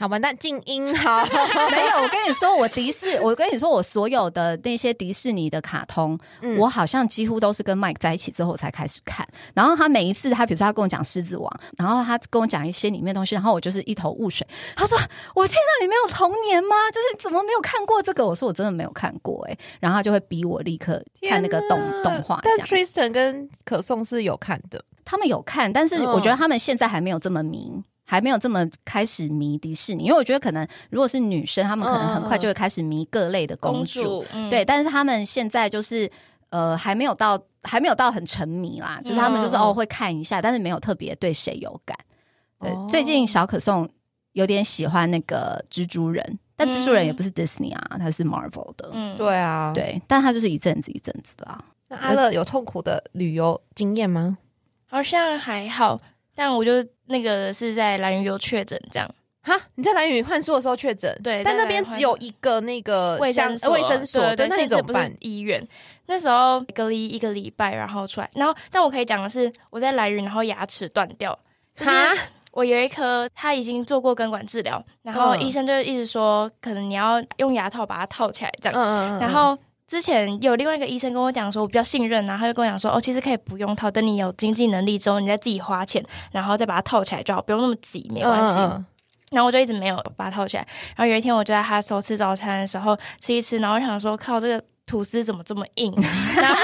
[0.00, 1.24] 好完蛋静音 好。
[1.70, 9.28] 没有，我跟你说，我迪士，我跟你说，我所有的那些迪士尼的卡通，嗯我好像几乎都是跟 Mike 在一起之后我才开始看。
[9.52, 14.46] 然后他每一次，他比如说他跟我讲《狮子王》，然后他跟我讲一些里面的东西，然后我就是一头雾水。
[14.74, 14.96] 他说
[15.36, 16.74] ：“我天哪，你没有童年吗？
[16.92, 22.66] 就是怎么没有看过这个？”我说：“我真的没有看过。”哎，然后他就会逼我立刻看那个动动画，但样。
[22.66, 24.82] Tristan 跟可颂是有看的。
[25.04, 27.82] 他们有看，但是嗯我觉得他们现在还没有这么迷。
[28.10, 36.10] 还没有这么开始迷迪士尼，因为我觉得可能如果是女生，她们可能很快就会开始迷各类的公主，嗯对，但是她们现在就是
[36.48, 41.96] 呃还没有到还没有到很沉迷啦，就是她们就是、哦会看一下，但是没有特别对谁有感。
[42.58, 43.88] 对，哦最近小可颂
[44.32, 49.72] 有点喜欢那个蜘蛛人，但蜘蛛人也不是 Disney 啊，它是 Marvel 的，嗯，对啊，。
[49.72, 51.56] 对，但它就是一阵子一阵子啦。
[51.86, 54.36] 那阿乐有痛苦的旅游经验吗？
[54.86, 56.00] 好像还好，
[56.40, 56.72] 但我就
[57.04, 59.06] 那个是在兰屿有确诊这样。
[59.42, 65.14] 哈，你在蓝屿换宿的时候确诊，对但那边只有一个那个卫生，卫生所，对对，那你甚至不是怎么办？
[65.20, 65.66] 医院。
[66.06, 71.38] 那时候隔离一个礼拜，然后出来，然后但我可以讲的是，我在兰屿，然后牙齿断掉，
[71.76, 71.92] 就是
[72.52, 78.80] 我有一颗他已经做过根管治疗，然后嗯医生就一直说，可能你要用牙套把它套起来这样。
[78.80, 79.58] 嗯然后
[79.90, 88.60] 之前有另外一个医生跟我讲说，我比较信任然后，他就跟我讲说，哦，其实可以不用套，等你有经济能力之后，你再自己花钱，然后再把它套起来就好，不用那么急，没关系。
[88.60, 88.86] 嗯
[89.32, 90.66] 然后我就一直没有把它套起来。
[90.96, 95.94] 然后有一天，我就在他收吃早餐的时候吃一吃，然后我想说，靠，这个吐司怎么这么硬？
[96.34, 96.60] 然后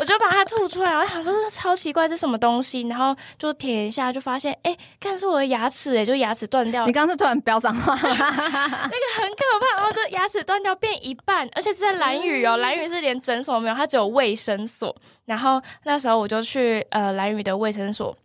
[0.00, 2.80] 我就把它吐出来，我想说这超奇怪，这什么东西？
[2.88, 9.76] 然后就舔一下，就发现，哎，看是我的牙齿，哎，就牙齿断掉你，刚刚是突然飙脏话， 那个很可怕。
[9.76, 14.94] 然后就牙齿断掉变一半，而且是在蓝屿哦，蓝屿是连诊所没有，它只有卫生所。
[15.26, 18.16] 然后那时候我就去呃蓝屿的卫生所，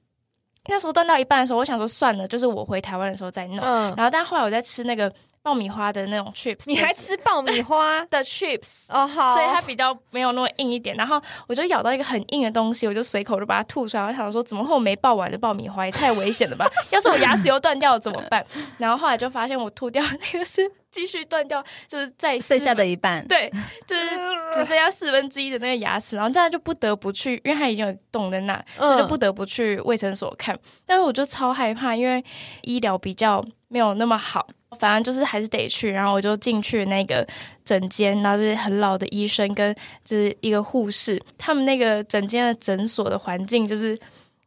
[0.67, 3.59] 那时候断到一半的时候，我想说算了，就是我回台湾的时候再弄。
[3.59, 5.11] 嗯，然后但后来我在吃那个
[5.45, 8.85] 爆米花的那种 chips，你还吃爆米花 的 chips。
[8.89, 9.05] 哦？
[9.05, 14.03] 好，所以它比较没有那么硬一点，然后我就咬到一个很硬的东西，我就随口就把它吐出来。
[14.03, 16.65] 我想说，怎么会我没爆完的爆米花也太危险了吧？
[16.89, 18.43] 要是我牙齿又断掉了怎么办？
[18.79, 23.23] 然后后来就发现我吐掉那个是继续断掉，就是在剩下的一半。
[23.27, 23.47] 对，
[23.85, 24.09] 就是
[24.55, 30.57] 只剩下四分之一的那个牙齿，然后这样就不得不去，因为它已经有洞在那，所以就不得不去卫生所看。
[30.87, 32.25] 但是我就超害怕，因为
[32.63, 35.89] 医疗比较没有那么好，反正就是还是得去。
[35.89, 37.27] 然后我就进去那个
[37.63, 39.73] 诊间，然后就是很老的医生跟
[40.03, 43.99] 就是一个护士，他们那个诊间的诊所的环境，就是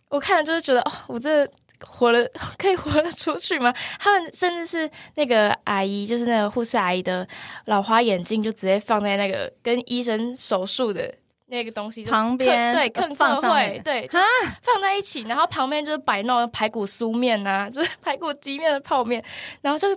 [0.08, 1.48] 我看了就是觉得哦，我这。
[1.80, 3.72] 活了可以活得出去吗？
[4.00, 7.24] 他们甚至是那个阿姨，就是那个护士阿姨的
[7.66, 11.14] 老花眼镜，就直接放在那个跟医生手术的
[11.46, 13.54] 那个东西旁边对，更放上
[13.84, 14.18] 对，就
[14.60, 19.22] 放在一起，然后旁边就是摆那种排骨酥面呐、就是排骨鸡面的泡面，
[19.60, 19.88] 然后就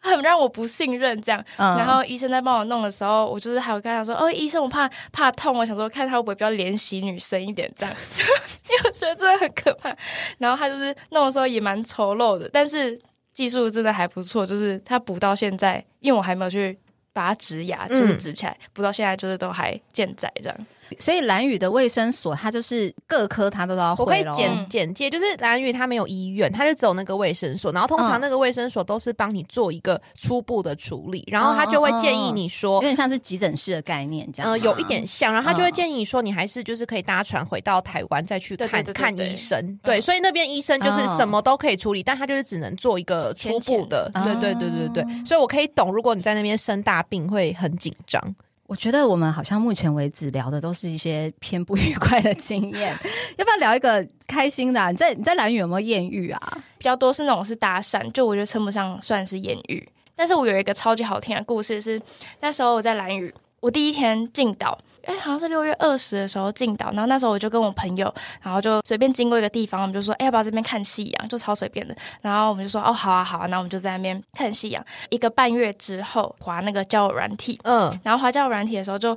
[0.00, 1.44] 很让我不信任这样。
[1.56, 9.94] 嗯然后医生在帮我弄的时候，我就是还有跟他说：“哦，医生，我怕怕痛，我想说看他会不会比较怜惜女生一点这样， 因为我觉得真的很可怕。”
[10.38, 12.98] 然后他就是弄的时候也蛮丑陋的，但是
[13.34, 16.78] 技术真的还不错，就是他补到现在，因为我还没有去
[17.12, 20.66] 把它植牙，嗯就是植起来，补到现在就是都还健在这样。
[20.98, 24.32] 所以蓝宇的卫生所，它就是各科它都要我可以会咯。
[24.34, 32.80] 简嗯简介，就是蓝屿它没有医院，它就只有那个卫生所，然后通常嗯那个卫生所都是帮你做一个初步的处理，然后他就会建议你说有。
[32.82, 34.50] 点像是急诊室的概念这样。
[34.50, 34.52] 吗。
[34.52, 35.72] 呃，有一点像，然后他就会嗯。
[35.72, 40.02] 建议你说，你还是就是可以搭船回到台湾再去看看医生，对，嗯。
[40.02, 48.20] 所以那边医生就是哦什么都可以处理，但他就是只能做一个初步的，对对对对对哦，所以我可以懂，如果你在那边生大病会很紧张，
[48.68, 52.94] 我觉得我们好像目前为止聊的都是一些偏不愉快的经验，
[53.38, 54.90] 要不要聊一个开心的、啊？
[54.90, 56.58] 你在你在蓝屿有没有艳遇啊？
[56.76, 59.88] 比较多是那种是搭讪，就我觉得称不上算是艳遇。
[60.14, 61.98] 但是我有一个超级好听的故事是，
[62.40, 64.78] 那时候我在蓝屿，我第一天进岛，
[65.08, 71.28] 哎，好像是六月二十的时候进岛，然后那时候我就跟我朋友，然后就随便经过一个地方，我们就说，哎，要不要这边看夕阳？
[71.28, 71.96] 就超随便的。
[72.20, 74.84] 然后我们就说，哦，好啊，好啊，然后我们就在那边看夕阳。
[75.08, 79.16] 一个半月之后，滑那个交友软体，嗯，然后滑交友软体的时候就。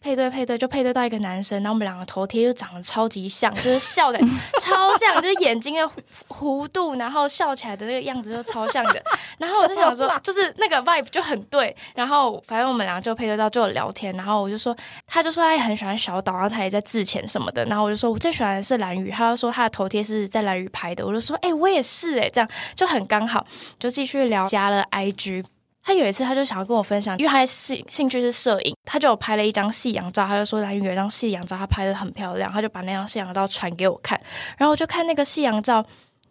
[0.00, 4.18] 配对配对就配对到一个男生，然后我们两个头贴就长得超级像，就是笑的
[4.58, 5.92] 超像，就是眼睛的弧
[6.28, 9.02] 弧度，然后笑起来的那个样子就超像的。
[9.36, 11.76] 然后我就想说， 就是那个 vibe 就很对。
[11.94, 14.74] 然后反正我们两个就配对到就有聊天，然后我就说，
[15.06, 17.62] 他就说他也很喜欢小岛，然后他也在自潜什么的。
[17.66, 21.06] 然后我就说我最喜欢的是蓝宇，他就说他的头贴是在蓝宇拍的。
[21.06, 23.46] 我就说，哎、我也是哎、这样就很刚好，
[23.78, 25.44] 就继续聊，加了 IG。
[25.90, 34.20] 他有一次，他就想要跟我分享，因为他兴兴趣是摄影，他就有拍了一张夕阳照，他就说蓝屿有一张夕阳照，他拍的很漂亮，他就把那张夕阳照传给我看，
[34.56, 35.84] 然后我就看那个夕阳照，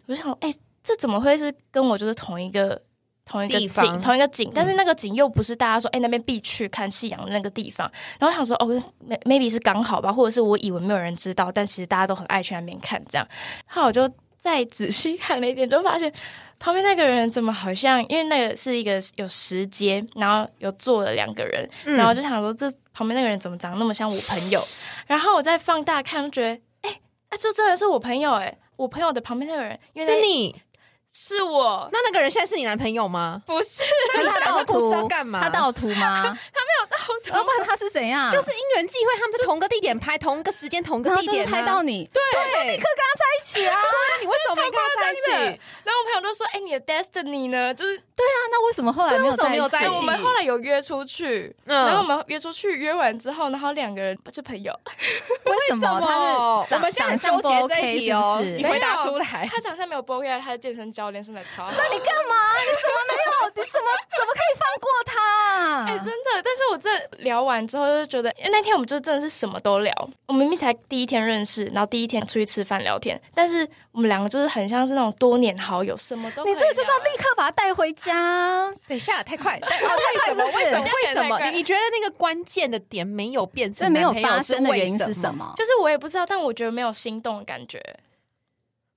[0.07, 2.81] 我就想，哎、这怎么会是跟我就是同一个
[3.25, 13.27] 同一个地方景，同一个景，但是那个景又不是大家说，哎、那边必去看夕阳的那个地方，然后我想说，哦，may-，maybe 是刚好吧，或者是我以为没有人知道，但其实大家都很爱去那边看，这样，
[13.65, 16.13] 后来我就再仔细看了一点，就发现。
[16.59, 18.05] 旁边那个人怎么好像？
[18.09, 24.61] 因为那个是一个有石阶，然后有坐了两个人，嗯然后我就想说，这旁边那个人怎么长得那么像我朋友？
[25.07, 26.91] 然后我再放大看，就觉得，哎、
[27.29, 30.53] 啊，这真的是我朋友哎、我朋友的旁边那个人，因为是你，
[31.11, 33.41] 是我，那那个人现在是你男朋友吗？
[33.45, 33.81] 不是
[34.13, 35.41] 那你讲这盗图干嘛？
[35.41, 36.37] 他盗图吗？
[37.23, 38.31] 怎么要不然他是怎样？
[38.31, 43.75] 就是因缘际会，他们在同个地点拍，同个时间，同个地点啊拍到你，对，就立刻跟他在一起啊！
[43.81, 45.59] 那你为什么没跟他在一起？
[45.83, 47.73] 然后我朋友都说：“哎、你的 destiny 呢？
[47.73, 49.95] 就是对啊，那为什么后来没有对为什么没有在一起？
[49.95, 54.71] 我们后来有约出去，嗯然后我们约出去，约完之后，然后两个人就朋友，
[55.45, 58.57] 为什么他是我长们现在纠结这 OK 一题哦，是不是？
[58.57, 59.49] 你回答出来。
[59.51, 61.71] 他长相没有不 OK，他是健身教练，身材超好。
[61.71, 62.35] 你干嘛？
[62.59, 63.31] 你怎么没有？
[63.55, 65.85] 你怎么怎么可以放过他？
[65.85, 66.89] 哎、真的，但是我这
[67.23, 69.93] 聊完之后就觉得，因为那天我们就真的是什么都聊。
[70.25, 78.69] 我明明才第一天认识，然后第一天出去吃饭聊天，但是我们两个就是很像是那种多年好友，什么都你这个就是要立刻把他带回家。
[78.85, 79.57] 等一下，太快！
[79.61, 80.45] 但哦为什么？
[80.47, 80.83] 为什么？
[80.83, 81.39] 为什么？
[81.45, 85.33] 你你觉得那个关键的点没有变成没有发生的原因是什？
[85.33, 85.53] 么？
[85.55, 87.81] 就是我也不知道，但我觉得没有心动的感觉。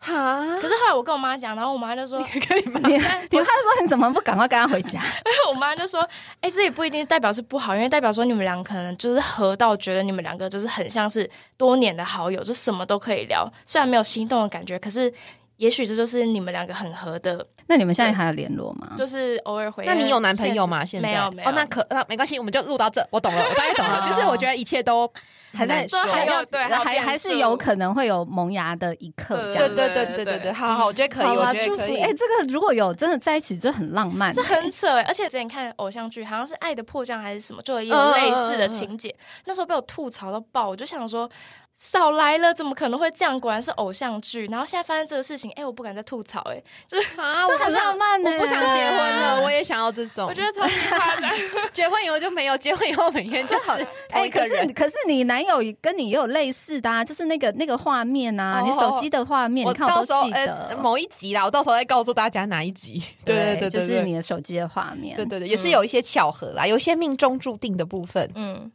[0.04, 5.00] 哈可是后来我跟我妈讲，然后我妈就说，跟你妈 你你妈说你怎么不赶快跟他回家？
[5.48, 6.06] 我妈就说
[6.42, 13.48] ：“哎、这也不一定代表是不好，因为代表说你们俩可能就是合到，觉得你们两个就是很像是多年的好友，就什么都可以聊。
[13.64, 15.12] 虽然没有心动的感觉，可是
[15.58, 18.94] 也许这就是你们两个很合的，那你们现在还有联络吗？
[18.98, 19.84] 就是偶尔回。
[19.86, 20.84] 那你有男朋友吗？
[20.84, 21.48] 现在没有没有。
[21.48, 23.06] 哦，那可那没关系，我们就录到这。
[23.10, 24.00] 我懂了，我大概懂了。
[24.00, 25.08] 哦 就是我觉得一切都
[25.52, 31.64] 还在说还有对还还还是有可能会有萌芽的一刻，这样对对对对对对，好好，我觉得可以，我好，祝福！
[31.64, 31.96] 觉得可以。
[31.98, 35.02] 哎、这个如果有真的在一起，这很浪漫、这很扯哎！
[35.02, 39.14] 而且之前看偶像剧，好像是《爱的迫降》还是什么，就有也有类似的情节。
[39.44, 41.28] 那时候被我吐槽到爆，我就想说。
[41.74, 43.38] 少来了，怎么可能会这样？
[43.40, 44.46] 果然是偶像剧。
[44.46, 46.62] 然后现在发生这个事情，哎、我不敢再吐槽、哎，
[47.16, 50.28] 啊，这很我不想浪漫呢、我不想结婚了，对我也想要这种。
[50.28, 51.30] 我觉得超级夸张。
[51.72, 54.72] 结婚以后就没有，结婚以后每天就是哎、可是。
[54.74, 60.28] 可是你男友跟你也有类似的啊，就是那个那个画面啊，哦你手机的画面，我到时候。
[60.30, 63.02] 呃某一集啦，我到时候再告诉大家哪一集。
[63.24, 65.14] 对对 对，对就是你的手机的画面。
[65.16, 68.28] 对对对，也是有一些巧合啦，有一些命中注定的部分。
[68.34, 68.70] 嗯，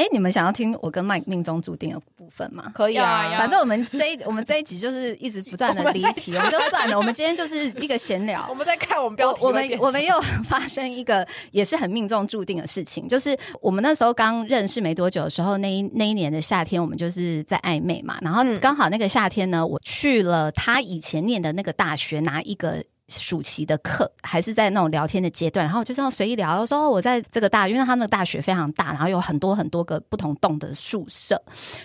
[0.00, 2.70] 哎、你们想要听我跟麦命中注定的部分吗？
[2.74, 6.96] 可以啊反正我们这一我们这一集就是一直不断的 离题，我们就算了。
[6.96, 8.54] 我们今天就是一个闲聊 我。
[8.54, 22.82] 们在看我们标题我们我们又 发生一个也是很命中注定的事情，就是我们那时候刚认识没多久的时候，那一那一年的夏天，我们就是在暧昧嘛，然后嗯刚好那个夏天呢，我去了他以前念的那个大学拿一个。
[23.10, 31.40] 暑期的课还是在那种聊天的阶段，然后就这样随意聊，我说、哦我在这个大，因为他那个大学非常大，然后有很多很多个不同栋的宿舍，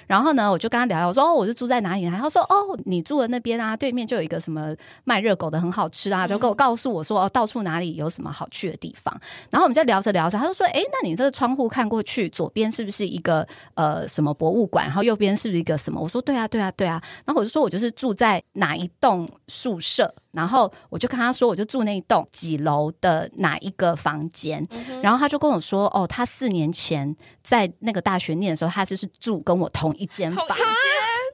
[0.08, 2.04] 然后呢，我就跟他聊聊，我说哦，我是住在哪里？
[2.04, 9.14] 然后他说哦，你住的那边啊，对面就有一个什么卖热狗的，很好吃啊，就跟我告诉我说哦，到处哪里有什么好去的地方。
[9.50, 14.86] 然后我们就聊着聊着，他就说，哎，那你这个窗户看过去，左边是不是一个呃什么博物馆？
[14.86, 16.00] 然后右边是不是一个什么？
[16.02, 17.02] 我说对啊，对啊，对啊。
[17.26, 24.66] 然后我就说我就是住在哪一栋宿舍，然后我就跟他说，我就住那一栋几楼的哪一个房间。
[25.02, 30.46] 然后他就跟我说，哦，他四年前在那个大学念的时候，他就是住跟我同一间房，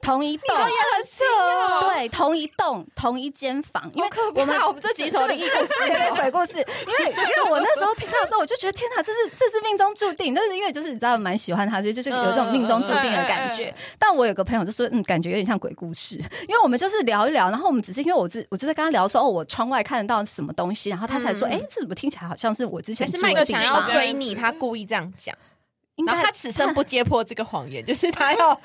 [0.02, 1.88] 同一栋，也很扯哦。
[1.88, 13.72] 对，同一栋同一间房，因为我们我们这集什么灵异故事是是 鬼故事，因为因为我那时候听到的时候，我就觉得天哪，这是这是命中注定，但是因为就是你知道蛮喜欢他，所以就是有这种命中注定的感觉。
[13.98, 16.16] 但我有个朋友就说，嗯，感觉有点像鬼故事，
[16.48, 21.52] 因为我们就是聊一聊，然后我们只是因为我只我就在跟他聊说，哦，我窗外看得到什么东西，然后他才说，嗯。
[21.52, 25.36] 哎、这怎么听起来好像是我之前是住的地麦克想要追你，他故意这样讲，
[25.96, 28.58] 应该然后他此生不 揭破这个谎言，就是他要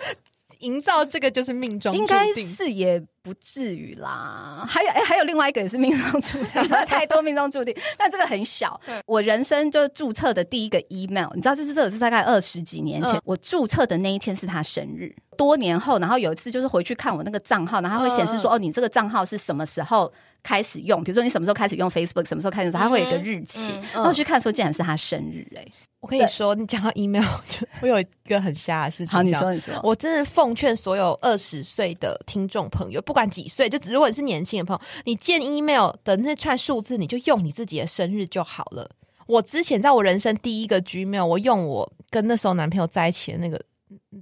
[0.59, 4.65] 营造这个就是命中注定，应该是也不至于啦。
[4.67, 8.79] 还有哎、还有另外一个也是命中注定，太多命中注定，但这个很小。
[9.05, 15.15] 我人生就注册的第一个 email，你知道，就是这个是大概二十几年前，嗯我注册的那一天是他生日。
[15.37, 21.03] 多年后，然后有一次就是回去看我那个账号，然后它会显示说，哦，你这个账号是什么时候开始用？
[21.03, 23.73] 比如说你什么时候开始用 Facebook，什么时候开始用，它会有一个日期。
[23.73, 25.63] 嗯然后我去看的时候，竟然是他生日、哎，
[26.07, 29.07] 我跟你说，你讲到 email， 就我有一个很瞎的事情。
[29.07, 38.89] 好，你说，你说，我真的奉劝所有二十岁的听众朋友，不管几岁，就只如果你是年轻的朋友，你建 email 的那串数字，你就用你自己的生日就好了。
[39.25, 43.61] 我之前在我人生第一个 Gmail，我用我跟那时候男朋友在一起的那个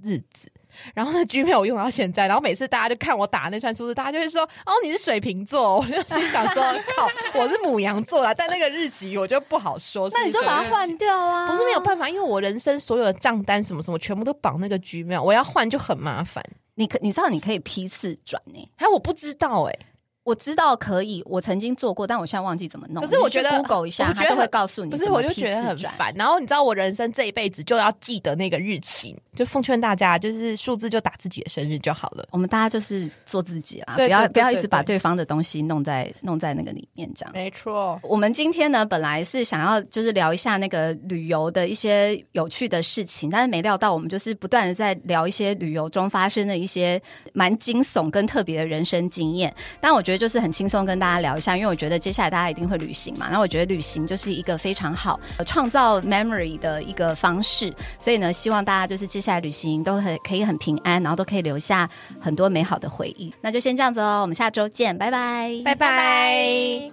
[0.02, 0.50] 日子。
[0.94, 6.62] 然后那 Gmail 我用到现在，然后每次大家就看我打那串数字，大家就会说：“哦，你是水瓶座。”我就心想说
[6.96, 10.08] ：“靠，我是母羊座啦。”但那个日期我就不好说。
[10.12, 11.50] 那你就把它换掉啊！
[11.50, 16.44] 不是没有办法，因为我人生所有的账单什么什么全部都绑那个 Gmail，我要换就很麻烦。
[16.74, 19.78] 你可你知道你可以批次转呢、还有我不知道哎、
[20.26, 23.02] 我知道可以，我曾经做过，但我现在忘记怎么弄。
[23.02, 25.86] 可是我觉得 Google 一下，他就会告诉你不是，我就觉得很。
[25.96, 26.12] 烦。
[26.16, 32.26] 然后你知道，我人生这一辈子就要记得那个日期，就奉劝大家，就是数字就打自己的生日就好了。
[32.32, 37.32] 我们大家就是做自己啦，不要不要一直把对对方的东西弄在弄在那个里面，这样。
[37.32, 47.00] 没错，我们今天呢，本来是想要就是聊一下那个旅游的一些有趣的事情，但是没料到我们就是不断的在聊一些旅游中发生的一些
[47.32, 49.54] 蛮惊悚跟特别的人生经验。
[49.80, 61.88] 但我觉得就是很轻松跟大家聊一下，因为我觉得接下来大家一定会旅行嘛，那我觉得旅行就是一个非常好呃创造 memory 的一个方式，所以呢，希望大家就是接下来旅行都很可以很平安，然后都可以留下
[62.20, 63.32] 很多美好的回忆。
[63.40, 66.90] 那就先这样子哦，我们下周见，拜拜，拜拜。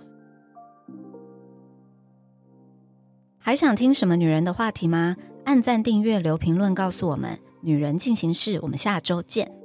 [3.39, 5.15] 还想听什么女人的话题吗？
[5.45, 7.37] 按赞、订阅、留评论，告诉我们。
[7.61, 9.62] 女人进行式，我们下周见。